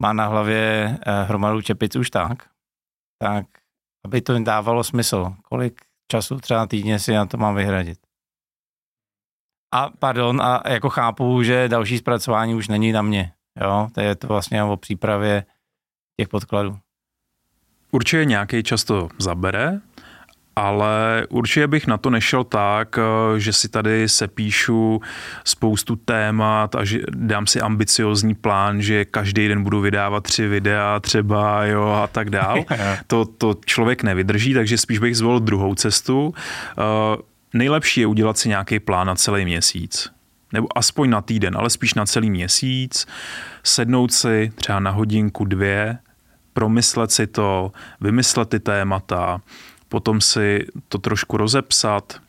má 0.01 0.13
na 0.13 0.27
hlavě 0.27 0.97
eh, 1.01 1.23
hromadu 1.23 1.62
čepic 1.62 1.95
už 1.95 2.10
tak, 2.10 2.49
tak 3.21 3.45
aby 4.05 4.21
to 4.21 4.39
dávalo 4.39 4.84
smysl. 4.84 5.36
Kolik 5.43 5.81
času 6.12 6.39
třeba 6.39 6.67
týdně 6.67 6.99
si 6.99 7.13
na 7.13 7.25
to 7.25 7.38
mám 7.38 7.55
vyhradit? 7.55 7.99
A 9.73 9.89
pardon, 9.89 10.41
a 10.41 10.69
jako 10.69 10.89
chápu, 10.89 11.43
že 11.43 11.69
další 11.69 11.97
zpracování 11.97 12.55
už 12.55 12.67
není 12.67 12.91
na 12.91 13.01
mě. 13.01 13.34
Jo, 13.62 13.88
to 13.93 14.01
je 14.01 14.15
to 14.15 14.27
vlastně 14.27 14.63
o 14.63 14.77
přípravě 14.77 15.45
těch 16.21 16.29
podkladů. 16.29 16.77
Určitě 17.91 18.25
nějaký 18.25 18.63
čas 18.63 18.84
to 18.84 19.10
zabere, 19.17 19.79
ale 20.55 21.25
určitě 21.29 21.67
bych 21.67 21.88
na 21.88 21.97
to 21.97 22.10
nešel 22.10 22.43
tak, 22.43 22.97
eh, 22.97 23.39
že 23.39 23.53
si 23.53 23.69
tady 23.69 24.10
sepíšu 24.10 25.01
spoustu 25.43 25.95
témat 25.95 26.75
a 26.75 26.86
že 26.86 26.99
dám 27.10 27.47
si 27.47 27.62
ambiciozní 27.62 28.36
plán, 28.36 28.81
že 28.81 29.05
každý 29.05 29.47
den 29.47 29.63
budu 29.63 29.81
vydávat 29.81 30.23
tři 30.23 30.47
videa 30.47 30.99
třeba 30.99 31.65
jo, 31.65 31.89
a 32.03 32.07
tak 32.07 32.29
dál. 32.29 32.63
to, 33.07 33.25
to 33.25 33.55
člověk 33.65 34.03
nevydrží, 34.03 34.53
takže 34.53 34.77
spíš 34.77 34.99
bych 34.99 35.17
zvolil 35.17 35.39
druhou 35.39 35.75
cestu. 35.75 36.27
Uh, 36.27 36.34
nejlepší 37.53 38.01
je 38.01 38.07
udělat 38.07 38.38
si 38.38 38.49
nějaký 38.49 38.79
plán 38.79 39.07
na 39.07 39.15
celý 39.15 39.45
měsíc 39.45 40.12
nebo 40.53 40.77
aspoň 40.77 41.10
na 41.10 41.21
týden, 41.21 41.57
ale 41.57 41.69
spíš 41.69 41.93
na 41.93 42.05
celý 42.05 42.29
měsíc, 42.29 43.07
sednout 43.63 44.13
si 44.13 44.51
třeba 44.55 44.79
na 44.79 44.91
hodinku, 44.91 45.45
dvě, 45.45 45.97
promyslet 46.54 47.12
si 47.12 47.28
to, 47.28 47.72
vymyslet 48.02 48.50
ty 48.50 48.60
témata, 48.60 49.42
potom 49.90 50.22
si 50.22 50.66
to 50.90 50.98
trošku 50.98 51.38
rozepsat, 51.38 52.22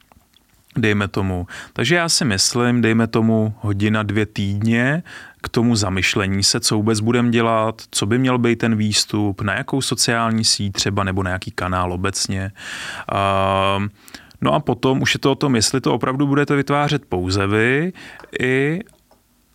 dejme 0.76 1.08
tomu. 1.08 1.46
Takže 1.72 1.94
já 1.94 2.08
si 2.08 2.24
myslím, 2.24 2.82
dejme 2.82 3.06
tomu 3.06 3.54
hodina, 3.60 4.02
dvě 4.02 4.26
týdně 4.26 5.02
k 5.42 5.48
tomu 5.48 5.76
zamyšlení 5.76 6.42
se, 6.42 6.60
co 6.60 6.76
vůbec 6.76 7.00
budeme 7.00 7.30
dělat, 7.30 7.82
co 7.90 8.06
by 8.06 8.18
měl 8.18 8.38
být 8.38 8.56
ten 8.56 8.76
výstup, 8.76 9.40
na 9.40 9.54
jakou 9.54 9.80
sociální 9.80 10.44
síť 10.44 10.72
třeba, 10.72 11.04
nebo 11.04 11.22
na 11.22 11.30
jaký 11.30 11.50
kanál 11.50 11.92
obecně. 11.92 12.52
Uh, 13.12 13.88
No 14.42 14.54
a 14.54 14.60
potom 14.60 15.02
už 15.02 15.14
je 15.14 15.20
to 15.20 15.32
o 15.32 15.34
tom, 15.34 15.56
jestli 15.56 15.80
to 15.80 15.94
opravdu 15.94 16.26
budete 16.26 16.56
vytvářet 16.56 17.06
pouze 17.06 17.46
vy 17.46 17.92
i 18.40 18.80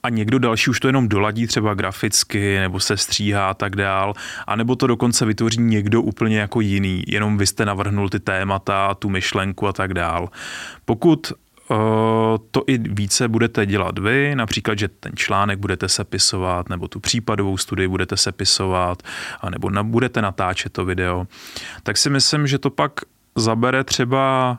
a 0.03 0.09
někdo 0.09 0.39
další 0.39 0.69
už 0.69 0.79
to 0.79 0.87
jenom 0.87 1.07
doladí 1.07 1.47
třeba 1.47 1.73
graficky 1.73 2.59
nebo 2.59 2.79
se 2.79 2.97
stříhá 2.97 3.49
a 3.49 3.53
tak 3.53 3.75
dál, 3.75 4.13
a 4.47 4.55
nebo 4.55 4.75
to 4.75 4.87
dokonce 4.87 5.25
vytvoří 5.25 5.61
někdo 5.61 6.01
úplně 6.01 6.39
jako 6.39 6.61
jiný, 6.61 7.03
jenom 7.07 7.37
vy 7.37 7.47
jste 7.47 7.65
navrhnul 7.65 8.09
ty 8.09 8.19
témata, 8.19 8.93
tu 8.93 9.09
myšlenku 9.09 9.67
a 9.67 9.73
tak 9.73 9.93
dál. 9.93 10.29
Pokud 10.85 11.31
uh, 11.69 11.77
to 12.51 12.63
i 12.67 12.77
více 12.77 13.27
budete 13.27 13.65
dělat 13.65 13.99
vy, 13.99 14.35
například, 14.35 14.79
že 14.79 14.87
ten 14.87 15.11
článek 15.15 15.59
budete 15.59 15.89
sepisovat, 15.89 16.69
nebo 16.69 16.87
tu 16.87 16.99
případovou 16.99 17.57
studii 17.57 17.87
budete 17.87 18.17
sepisovat, 18.17 19.03
nebo 19.49 19.69
budete 19.83 20.21
natáčet 20.21 20.73
to 20.73 20.85
video, 20.85 21.27
tak 21.83 21.97
si 21.97 22.09
myslím, 22.09 22.47
že 22.47 22.59
to 22.59 22.69
pak 22.69 22.91
zabere 23.35 23.83
třeba 23.83 24.57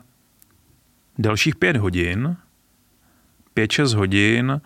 dalších 1.17 1.55
pět 1.55 1.77
hodin, 1.77 2.35
pět 3.53 3.71
šest 3.71 3.93
hodin, 3.93 4.61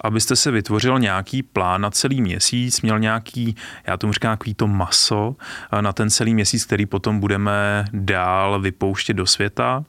abyste 0.00 0.36
se 0.36 0.50
vytvořil 0.50 0.98
nějaký 0.98 1.42
plán 1.42 1.80
na 1.80 1.90
celý 1.90 2.20
měsíc, 2.20 2.80
měl 2.80 2.98
nějaký, 2.98 3.56
já 3.86 3.96
tomu 3.96 4.12
říkám, 4.12 4.32
takový 4.32 4.54
to 4.54 4.66
maso 4.66 5.36
eh, 5.72 5.82
na 5.82 5.92
ten 5.92 6.10
celý 6.10 6.34
měsíc, 6.34 6.64
který 6.64 6.86
potom 6.86 7.20
budeme 7.20 7.84
dál 7.92 8.60
vypouštět 8.60 9.16
do 9.16 9.26
světa. 9.26 9.84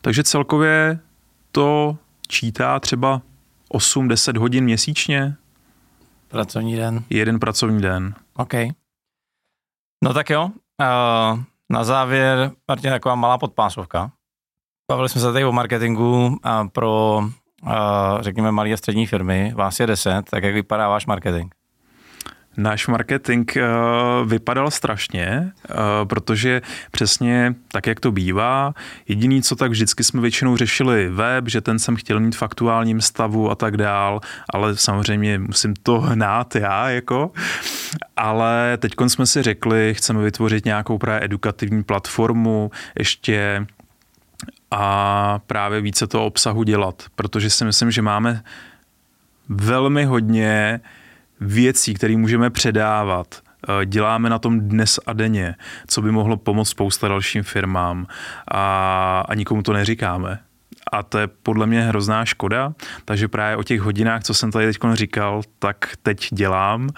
Takže 0.00 0.22
celkově 0.22 0.98
to 1.52 1.96
čítá 2.28 2.80
třeba 2.80 3.22
8-10 3.74 4.38
hodin 4.38 4.64
měsíčně. 4.64 5.36
Pracovní 6.28 6.76
den. 6.76 7.04
Jeden 7.10 7.40
pracovní 7.40 7.82
den. 7.82 8.14
OK. 8.36 8.54
No 10.04 10.14
tak 10.14 10.30
jo, 10.30 10.50
na 11.70 11.84
závěr, 11.84 12.52
Martin, 12.68 12.90
taková 12.90 13.14
malá 13.14 13.38
podpásovka. 13.38 14.12
Bavili 14.90 15.08
jsme 15.08 15.20
se 15.20 15.32
tady 15.32 15.44
o 15.44 15.52
marketingu 15.52 16.38
a 16.42 16.64
pro, 16.64 17.20
řekněme, 18.20 18.52
malé 18.52 18.72
a 18.72 18.76
střední 18.76 19.06
firmy. 19.06 19.52
Vás 19.54 19.80
je 19.80 19.86
10, 19.86 20.22
tak 20.30 20.44
jak 20.44 20.54
vypadá 20.54 20.88
váš 20.88 21.06
marketing? 21.06 21.52
Náš 22.56 22.86
marketing 22.86 23.50
uh, 23.56 24.28
vypadal 24.28 24.70
strašně, 24.70 25.52
uh, 25.70 25.76
protože 26.08 26.62
přesně 26.90 27.54
tak, 27.72 27.86
jak 27.86 28.00
to 28.00 28.12
bývá, 28.12 28.74
jediný, 29.08 29.42
co 29.42 29.56
tak 29.56 29.70
vždycky 29.70 30.04
jsme 30.04 30.20
většinou 30.20 30.56
řešili 30.56 31.08
web, 31.08 31.48
že 31.48 31.60
ten 31.60 31.78
jsem 31.78 31.96
chtěl 31.96 32.20
mít 32.20 32.36
v 32.36 32.42
aktuálním 32.42 33.00
stavu 33.00 33.50
a 33.50 33.54
tak 33.54 33.76
dál, 33.76 34.20
ale 34.52 34.76
samozřejmě 34.76 35.38
musím 35.38 35.74
to 35.82 36.00
hnát 36.00 36.56
já, 36.56 36.90
jako. 36.90 37.30
Ale 38.16 38.78
teď 38.78 38.92
jsme 39.06 39.26
si 39.26 39.42
řekli, 39.42 39.94
chceme 39.96 40.22
vytvořit 40.22 40.64
nějakou 40.64 40.98
právě 40.98 41.24
edukativní 41.24 41.82
platformu, 41.82 42.70
ještě 42.98 43.66
a 44.74 45.38
právě 45.46 45.80
více 45.80 46.06
toho 46.06 46.26
obsahu 46.26 46.62
dělat, 46.62 47.02
protože 47.14 47.50
si 47.50 47.64
myslím, 47.64 47.90
že 47.90 48.02
máme 48.02 48.42
velmi 49.48 50.04
hodně 50.04 50.80
věcí, 51.40 51.94
které 51.94 52.16
můžeme 52.16 52.50
předávat. 52.50 53.42
Eh, 53.68 53.86
děláme 53.86 54.30
na 54.30 54.38
tom 54.38 54.60
dnes 54.60 55.00
a 55.06 55.12
denně, 55.12 55.54
co 55.86 56.02
by 56.02 56.10
mohlo 56.10 56.36
pomoct 56.36 56.68
spousta 56.68 57.08
dalším 57.08 57.42
firmám 57.42 58.06
a, 58.50 59.24
a 59.28 59.34
nikomu 59.34 59.62
to 59.62 59.72
neříkáme 59.72 60.38
a 60.92 61.02
to 61.02 61.18
je 61.18 61.26
podle 61.26 61.66
mě 61.66 61.82
hrozná 61.82 62.24
škoda, 62.24 62.72
takže 63.04 63.28
právě 63.28 63.56
o 63.56 63.62
těch 63.62 63.80
hodinách, 63.80 64.22
co 64.22 64.34
jsem 64.34 64.50
tady 64.50 64.66
teď 64.66 64.78
říkal, 64.92 65.42
tak 65.58 65.88
teď 66.02 66.28
dělám 66.32 66.88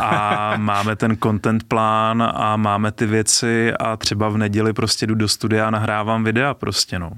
a 0.00 0.52
máme 0.56 0.96
ten 0.96 1.16
content 1.22 1.64
plán 1.64 2.32
a 2.34 2.56
máme 2.56 2.92
ty 2.92 3.06
věci 3.06 3.72
a 3.72 3.96
třeba 3.96 4.28
v 4.28 4.36
neděli 4.36 4.72
prostě 4.72 5.06
jdu 5.06 5.14
do 5.14 5.28
studia 5.28 5.66
a 5.66 5.70
nahrávám 5.70 6.24
videa 6.24 6.54
prostě, 6.54 6.98
no. 6.98 7.10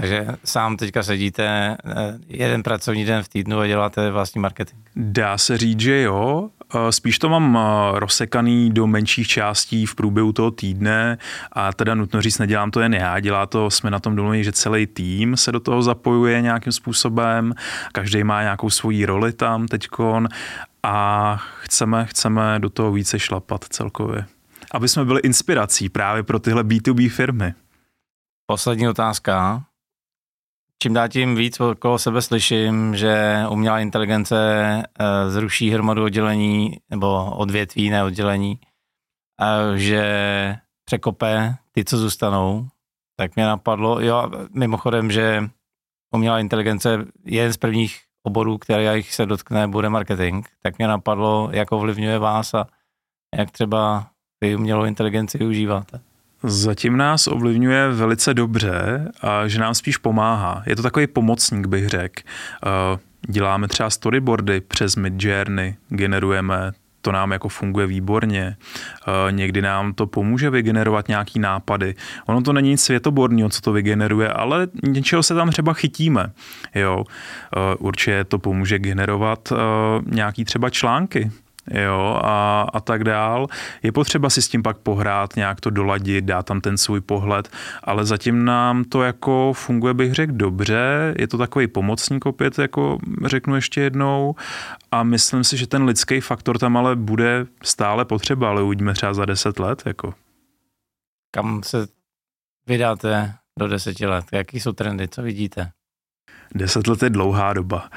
Takže 0.00 0.26
sám 0.44 0.76
teďka 0.76 1.02
sedíte 1.02 1.46
eh, 1.46 2.18
jeden 2.28 2.62
pracovní 2.62 3.04
den 3.04 3.22
v 3.22 3.28
týdnu 3.28 3.58
a 3.58 3.66
děláte 3.66 4.10
vlastní 4.10 4.40
marketing? 4.40 4.80
Dá 4.96 5.38
se 5.38 5.58
říct, 5.58 5.80
že 5.80 6.02
jo. 6.02 6.50
Eh, 6.74 6.92
spíš 6.92 7.18
to 7.18 7.28
mám 7.28 7.58
eh, 7.58 7.98
rozsekaný 8.00 8.70
do 8.70 8.86
menších 8.86 9.28
částí 9.28 9.86
v 9.86 9.94
průběhu 9.94 10.32
toho 10.32 10.50
týdne 10.50 11.18
a 11.52 11.72
teda 11.72 11.94
nutno 11.94 12.22
říct, 12.22 12.38
nedělám 12.38 12.70
to 12.70 12.80
jen 12.80 12.94
já, 12.94 13.20
dělá 13.20 13.46
to, 13.46 13.70
jsme 13.70 13.90
na 13.90 14.00
tom 14.00 14.16
domluveni, 14.16 14.44
že 14.44 14.52
celý 14.52 14.86
tým 14.86 15.36
se 15.36 15.52
do 15.52 15.60
toho 15.60 15.82
zapojuje 15.82 16.40
nějakým 16.40 16.72
způsobem, 16.72 17.54
každý 17.92 18.24
má 18.24 18.42
nějakou 18.42 18.70
svoji 18.70 19.06
roli 19.06 19.32
tam 19.32 19.68
teďkon 19.68 20.28
a 20.82 21.36
chceme, 21.60 22.06
chceme 22.06 22.58
do 22.58 22.70
toho 22.70 22.92
více 22.92 23.18
šlapat 23.18 23.64
celkově. 23.64 24.24
Aby 24.70 24.88
jsme 24.88 25.04
byli 25.04 25.20
inspirací 25.20 25.88
právě 25.88 26.22
pro 26.22 26.38
tyhle 26.38 26.62
B2B 26.62 27.10
firmy. 27.10 27.54
Poslední 28.46 28.88
otázka 28.88 29.64
čím 30.82 30.94
dál 30.94 31.08
tím 31.08 31.34
víc 31.34 31.60
okolo 31.60 31.98
sebe 31.98 32.22
slyším, 32.22 32.96
že 32.96 33.42
umělá 33.50 33.80
inteligence 33.80 34.36
eh, 34.82 35.30
zruší 35.30 35.70
hromadu 35.70 36.04
oddělení 36.04 36.76
nebo 36.90 37.36
odvětví, 37.36 37.90
ne 37.90 38.04
oddělení, 38.04 38.60
že 39.74 40.02
překope 40.84 41.54
ty, 41.72 41.84
co 41.84 41.98
zůstanou, 41.98 42.68
tak 43.16 43.36
mě 43.36 43.44
napadlo, 43.44 44.00
jo, 44.00 44.30
mimochodem, 44.54 45.10
že 45.10 45.50
umělá 46.14 46.40
inteligence 46.40 47.06
je 47.24 47.36
jeden 47.36 47.52
z 47.52 47.56
prvních 47.56 48.00
oborů, 48.22 48.58
který 48.58 49.02
se 49.02 49.26
dotkne, 49.26 49.68
bude 49.68 49.88
marketing, 49.88 50.46
tak 50.62 50.78
mě 50.78 50.88
napadlo, 50.88 51.48
jak 51.52 51.72
ovlivňuje 51.72 52.18
vás 52.18 52.54
a 52.54 52.66
jak 53.36 53.50
třeba 53.50 54.10
vy 54.40 54.56
umělou 54.56 54.84
inteligenci 54.84 55.38
využíváte. 55.38 56.07
Zatím 56.42 56.96
nás 56.96 57.26
ovlivňuje 57.26 57.88
velice 57.88 58.34
dobře 58.34 59.08
a 59.20 59.48
že 59.48 59.58
nám 59.58 59.74
spíš 59.74 59.96
pomáhá. 59.96 60.62
Je 60.66 60.76
to 60.76 60.82
takový 60.82 61.06
pomocník, 61.06 61.66
bych 61.66 61.88
řekl. 61.88 62.22
Eh, 62.66 62.98
děláme 63.28 63.68
třeba 63.68 63.90
storyboardy 63.90 64.60
přes 64.60 64.96
Midjourney, 64.96 65.76
generujeme 65.88 66.72
to 67.00 67.12
nám 67.12 67.32
jako 67.32 67.48
funguje 67.48 67.86
výborně. 67.86 68.56
Eh, 68.56 69.32
někdy 69.32 69.62
nám 69.62 69.94
to 69.94 70.06
pomůže 70.06 70.50
vygenerovat 70.50 71.08
nějaký 71.08 71.38
nápady. 71.38 71.94
Ono 72.26 72.42
to 72.42 72.52
není 72.52 72.68
nic 72.68 72.82
světoborného, 72.82 73.48
co 73.48 73.60
to 73.60 73.72
vygeneruje, 73.72 74.32
ale 74.32 74.68
něčeho 74.82 75.22
se 75.22 75.34
tam 75.34 75.50
třeba 75.50 75.72
chytíme. 75.72 76.32
Jo. 76.74 77.04
Eh, 77.04 77.76
určitě 77.78 78.24
to 78.24 78.38
pomůže 78.38 78.78
generovat 78.78 79.52
nějaký 80.06 80.44
třeba 80.44 80.70
články 80.70 81.30
jo, 81.70 82.20
a, 82.24 82.66
a 82.72 82.80
tak 82.80 83.04
dál. 83.04 83.46
Je 83.82 83.92
potřeba 83.92 84.30
si 84.30 84.42
s 84.42 84.48
tím 84.48 84.62
pak 84.62 84.78
pohrát, 84.78 85.36
nějak 85.36 85.60
to 85.60 85.70
doladit, 85.70 86.24
dát 86.24 86.46
tam 86.46 86.60
ten 86.60 86.78
svůj 86.78 87.00
pohled, 87.00 87.48
ale 87.84 88.04
zatím 88.04 88.44
nám 88.44 88.84
to 88.84 89.02
jako 89.02 89.52
funguje, 89.52 89.94
bych 89.94 90.14
řekl, 90.14 90.32
dobře. 90.32 91.14
Je 91.18 91.28
to 91.28 91.38
takový 91.38 91.66
pomocník 91.66 92.26
opět, 92.26 92.58
jako 92.58 92.98
řeknu 93.24 93.54
ještě 93.54 93.80
jednou 93.80 94.34
a 94.92 95.02
myslím 95.02 95.44
si, 95.44 95.56
že 95.56 95.66
ten 95.66 95.84
lidský 95.84 96.20
faktor 96.20 96.58
tam 96.58 96.76
ale 96.76 96.96
bude 96.96 97.46
stále 97.62 98.04
potřeba, 98.04 98.48
ale 98.48 98.62
uvidíme 98.62 98.94
třeba 98.94 99.14
za 99.14 99.24
deset 99.24 99.58
let, 99.58 99.82
jako. 99.86 100.14
Kam 101.34 101.62
se 101.62 101.86
vydáte 102.66 103.34
do 103.58 103.68
deseti 103.68 104.06
let? 104.06 104.24
Jaký 104.32 104.60
jsou 104.60 104.72
trendy, 104.72 105.08
co 105.08 105.22
vidíte? 105.22 105.70
Deset 106.54 106.86
let 106.86 107.02
je 107.02 107.10
dlouhá 107.10 107.52
doba. 107.52 107.90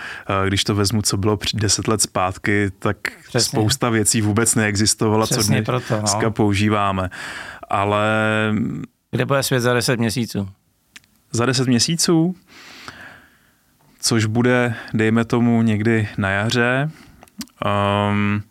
Když 0.45 0.63
to 0.63 0.75
vezmu, 0.75 1.01
co 1.01 1.17
bylo 1.17 1.39
deset 1.53 1.87
let 1.87 2.01
zpátky, 2.01 2.71
tak 2.79 2.97
Přesně. 3.27 3.39
spousta 3.39 3.89
věcí 3.89 4.21
vůbec 4.21 4.55
neexistovala, 4.55 5.25
Přesně 5.25 5.43
co 5.43 5.51
dneska 5.51 5.89
proto, 5.89 6.21
no. 6.23 6.31
používáme. 6.31 7.09
Ale... 7.69 8.05
Kde 9.11 9.25
bude 9.25 9.43
svět 9.43 9.59
za 9.59 9.73
deset 9.73 9.99
měsíců? 9.99 10.49
Za 11.31 11.45
deset 11.45 11.67
měsíců? 11.67 12.35
což 14.01 14.25
bude, 14.25 14.75
dejme 14.93 15.25
tomu, 15.25 15.61
někdy 15.61 16.09
na 16.17 16.29
jaře. 16.29 16.91
Um, 18.09 18.43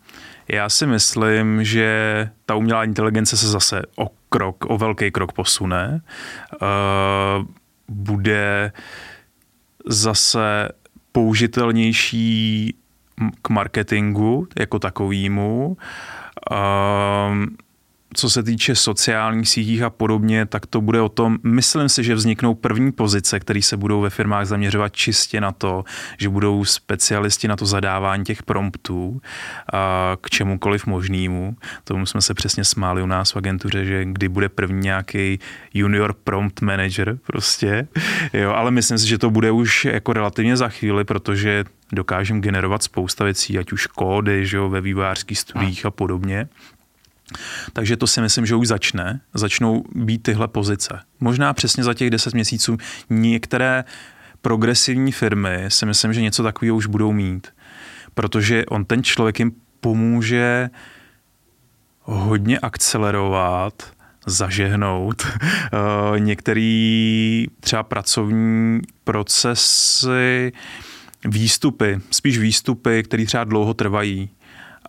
já 0.49 0.69
si 0.69 0.87
myslím, 0.87 1.65
že 1.65 2.31
ta 2.47 2.55
umělá 2.55 2.85
inteligence 2.85 3.37
se 3.37 3.49
zase 3.49 3.83
o 3.97 4.11
krok, 4.29 4.65
o 4.69 4.79
velký 4.79 5.11
krok 5.11 5.33
posune. 5.33 6.01
Uh, 6.53 7.47
bude 7.89 8.73
zase 9.87 10.69
použitelnější 11.13 12.75
k 13.43 13.49
marketingu 13.49 14.49
jako 14.59 14.79
takovýmu. 14.79 15.77
Uh, 16.51 16.57
co 18.15 18.31
se 18.31 18.43
týče 18.43 18.75
sociálních 18.75 19.49
sítích 19.49 19.83
a 19.83 19.91
podobně, 19.91 20.47
tak 20.47 20.67
to 20.67 20.81
bude 20.81 21.01
o 21.01 21.09
tom, 21.09 21.39
myslím 21.43 21.89
si, 21.89 22.05
že 22.05 22.15
vzniknou 22.15 22.55
první 22.55 22.93
pozice, 22.93 23.41
které 23.41 23.63
se 23.63 23.77
budou 23.77 24.01
ve 24.01 24.11
firmách 24.11 24.47
zaměřovat 24.47 24.97
čistě 24.97 25.41
na 25.41 25.53
to, 25.53 25.85
že 26.19 26.29
budou 26.29 26.65
specialisti 26.65 27.49
na 27.49 27.57
to 27.57 27.67
zadávání 27.67 28.25
těch 28.25 28.43
promptů 28.43 29.21
k 30.21 30.31
čemukoliv 30.31 30.87
možnému. 30.87 31.57
Tomu 31.85 32.07
jsme 32.07 32.23
se 32.23 32.35
přesně 32.35 32.65
smáli 32.65 33.03
u 33.03 33.07
nás 33.07 33.33
v 33.33 33.37
agentuře, 33.37 33.85
že 33.85 34.05
kdy 34.05 34.29
bude 34.29 34.49
první 34.49 34.81
nějaký 34.81 35.39
junior 35.75 36.13
prompt 36.25 36.61
manager 36.61 37.19
prostě, 37.27 37.89
jo, 38.33 38.51
ale 38.51 38.71
myslím 38.71 38.99
si, 38.99 39.09
že 39.09 39.19
to 39.19 39.31
bude 39.31 39.51
už 39.51 39.85
jako 39.85 40.13
relativně 40.13 40.57
za 40.57 40.69
chvíli, 40.69 41.05
protože 41.05 41.65
dokážeme 41.93 42.41
generovat 42.41 42.83
spousta 42.83 43.25
věcí, 43.25 43.59
ať 43.59 43.73
už 43.73 43.87
kódy, 43.87 44.47
že 44.47 44.57
jo, 44.57 44.69
ve 44.69 44.81
vývojářských 44.81 45.39
studiích 45.39 45.87
a 45.87 45.91
podobně. 45.91 46.49
Takže 47.73 47.97
to 47.97 48.07
si 48.07 48.21
myslím, 48.21 48.47
že 48.47 48.55
už 48.55 48.69
začne, 48.69 49.21
začnou 49.35 49.85
být 49.95 50.23
tyhle 50.23 50.49
pozice. 50.49 51.01
Možná 51.21 51.53
přesně 51.53 51.85
za 51.85 51.95
těch 51.95 52.11
10 52.11 52.35
měsíců 52.35 52.77
některé 53.11 53.85
progresivní 54.43 55.13
firmy 55.13 55.65
si 55.69 55.87
myslím, 55.87 56.13
že 56.13 56.23
něco 56.23 56.43
takového 56.43 56.77
už 56.77 56.87
budou 56.87 57.13
mít, 57.13 57.49
protože 58.15 58.67
on 58.67 58.85
ten 58.85 59.03
člověk 59.03 59.39
jim 59.39 59.53
pomůže 59.81 60.71
hodně 62.03 62.59
akcelerovat, 62.59 63.93
zažehnout 64.27 65.27
eh, 65.27 66.21
některé 66.21 67.45
třeba 67.61 67.83
pracovní 67.83 68.81
procesy, 69.05 70.53
výstupy, 71.25 72.01
spíš 72.11 72.39
výstupy, 72.39 73.03
které 73.03 73.27
třeba 73.27 73.45
dlouho 73.45 73.75
trvají 73.75 74.31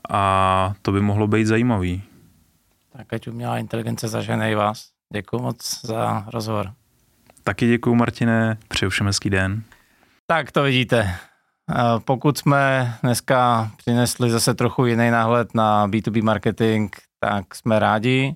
a 0.10 0.74
to 0.82 0.92
by 0.92 1.02
mohlo 1.02 1.28
být 1.28 1.46
zajímavý. 1.46 2.02
Tak 3.02 3.14
ať 3.14 3.28
umělá 3.28 3.58
inteligence 3.58 4.08
zažene 4.08 4.52
i 4.52 4.56
vás. 4.56 4.86
Děkuji 5.14 5.42
moc 5.42 5.86
za 5.86 6.26
rozhovor. 6.28 6.74
Taky 7.44 7.68
děkuji, 7.68 7.96
Martine, 7.96 8.58
přeju 8.68 8.90
všem 8.90 9.08
hezký 9.08 9.30
den. 9.30 9.64
Tak 10.28 10.52
to 10.52 10.64
vidíte. 10.64 11.16
Pokud 12.06 12.38
jsme 12.38 12.94
dneska 13.04 13.72
přinesli 13.78 14.30
zase 14.30 14.54
trochu 14.54 14.86
jiný 14.86 15.12
náhled 15.12 15.56
na 15.56 15.88
B2B 15.88 16.24
marketing, 16.24 16.96
tak 17.20 17.56
jsme 17.56 17.80
rádi. 17.80 18.36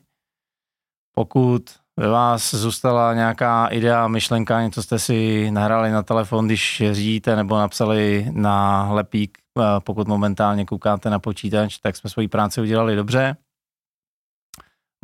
Pokud 1.15 1.61
ve 1.99 2.07
vás 2.07 2.55
zůstala 2.55 3.13
nějaká 3.13 3.67
idea, 3.67 4.07
myšlenka, 4.07 4.61
něco 4.61 4.83
jste 4.83 4.99
si 4.99 5.51
nahrali 5.51 5.91
na 5.91 6.03
telefon, 6.03 6.45
když 6.45 6.83
řídíte, 6.91 7.35
nebo 7.35 7.57
napsali 7.57 8.27
na 8.31 8.87
lepík, 8.91 9.37
pokud 9.79 10.07
momentálně 10.07 10.65
koukáte 10.65 11.09
na 11.09 11.19
počítač, 11.19 11.77
tak 11.77 11.95
jsme 11.95 12.09
svoji 12.09 12.27
práci 12.27 12.61
udělali 12.61 12.95
dobře. 12.95 13.35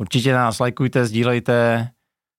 Určitě 0.02 0.32
nás 0.32 0.58
lajkujte, 0.58 1.06
sdílejte, 1.06 1.88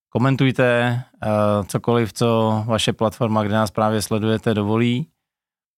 komentujte 0.09 1.01
uh, 1.25 1.65
cokoliv, 1.65 2.13
co 2.13 2.63
vaše 2.67 2.93
platforma, 2.93 3.43
kde 3.43 3.53
nás 3.53 3.71
právě 3.71 4.01
sledujete, 4.01 4.53
dovolí. 4.53 5.07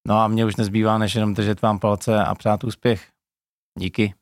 No 0.08 0.20
a 0.20 0.28
mě 0.28 0.46
už 0.46 0.56
nezbývá, 0.56 0.98
než 0.98 1.16
jenom 1.16 1.34
držet 1.34 1.62
vám 1.62 1.80
palce 1.80 2.24
a 2.24 2.36
přát 2.36 2.64
úspěch. 2.64 3.10
Díky. 3.80 4.14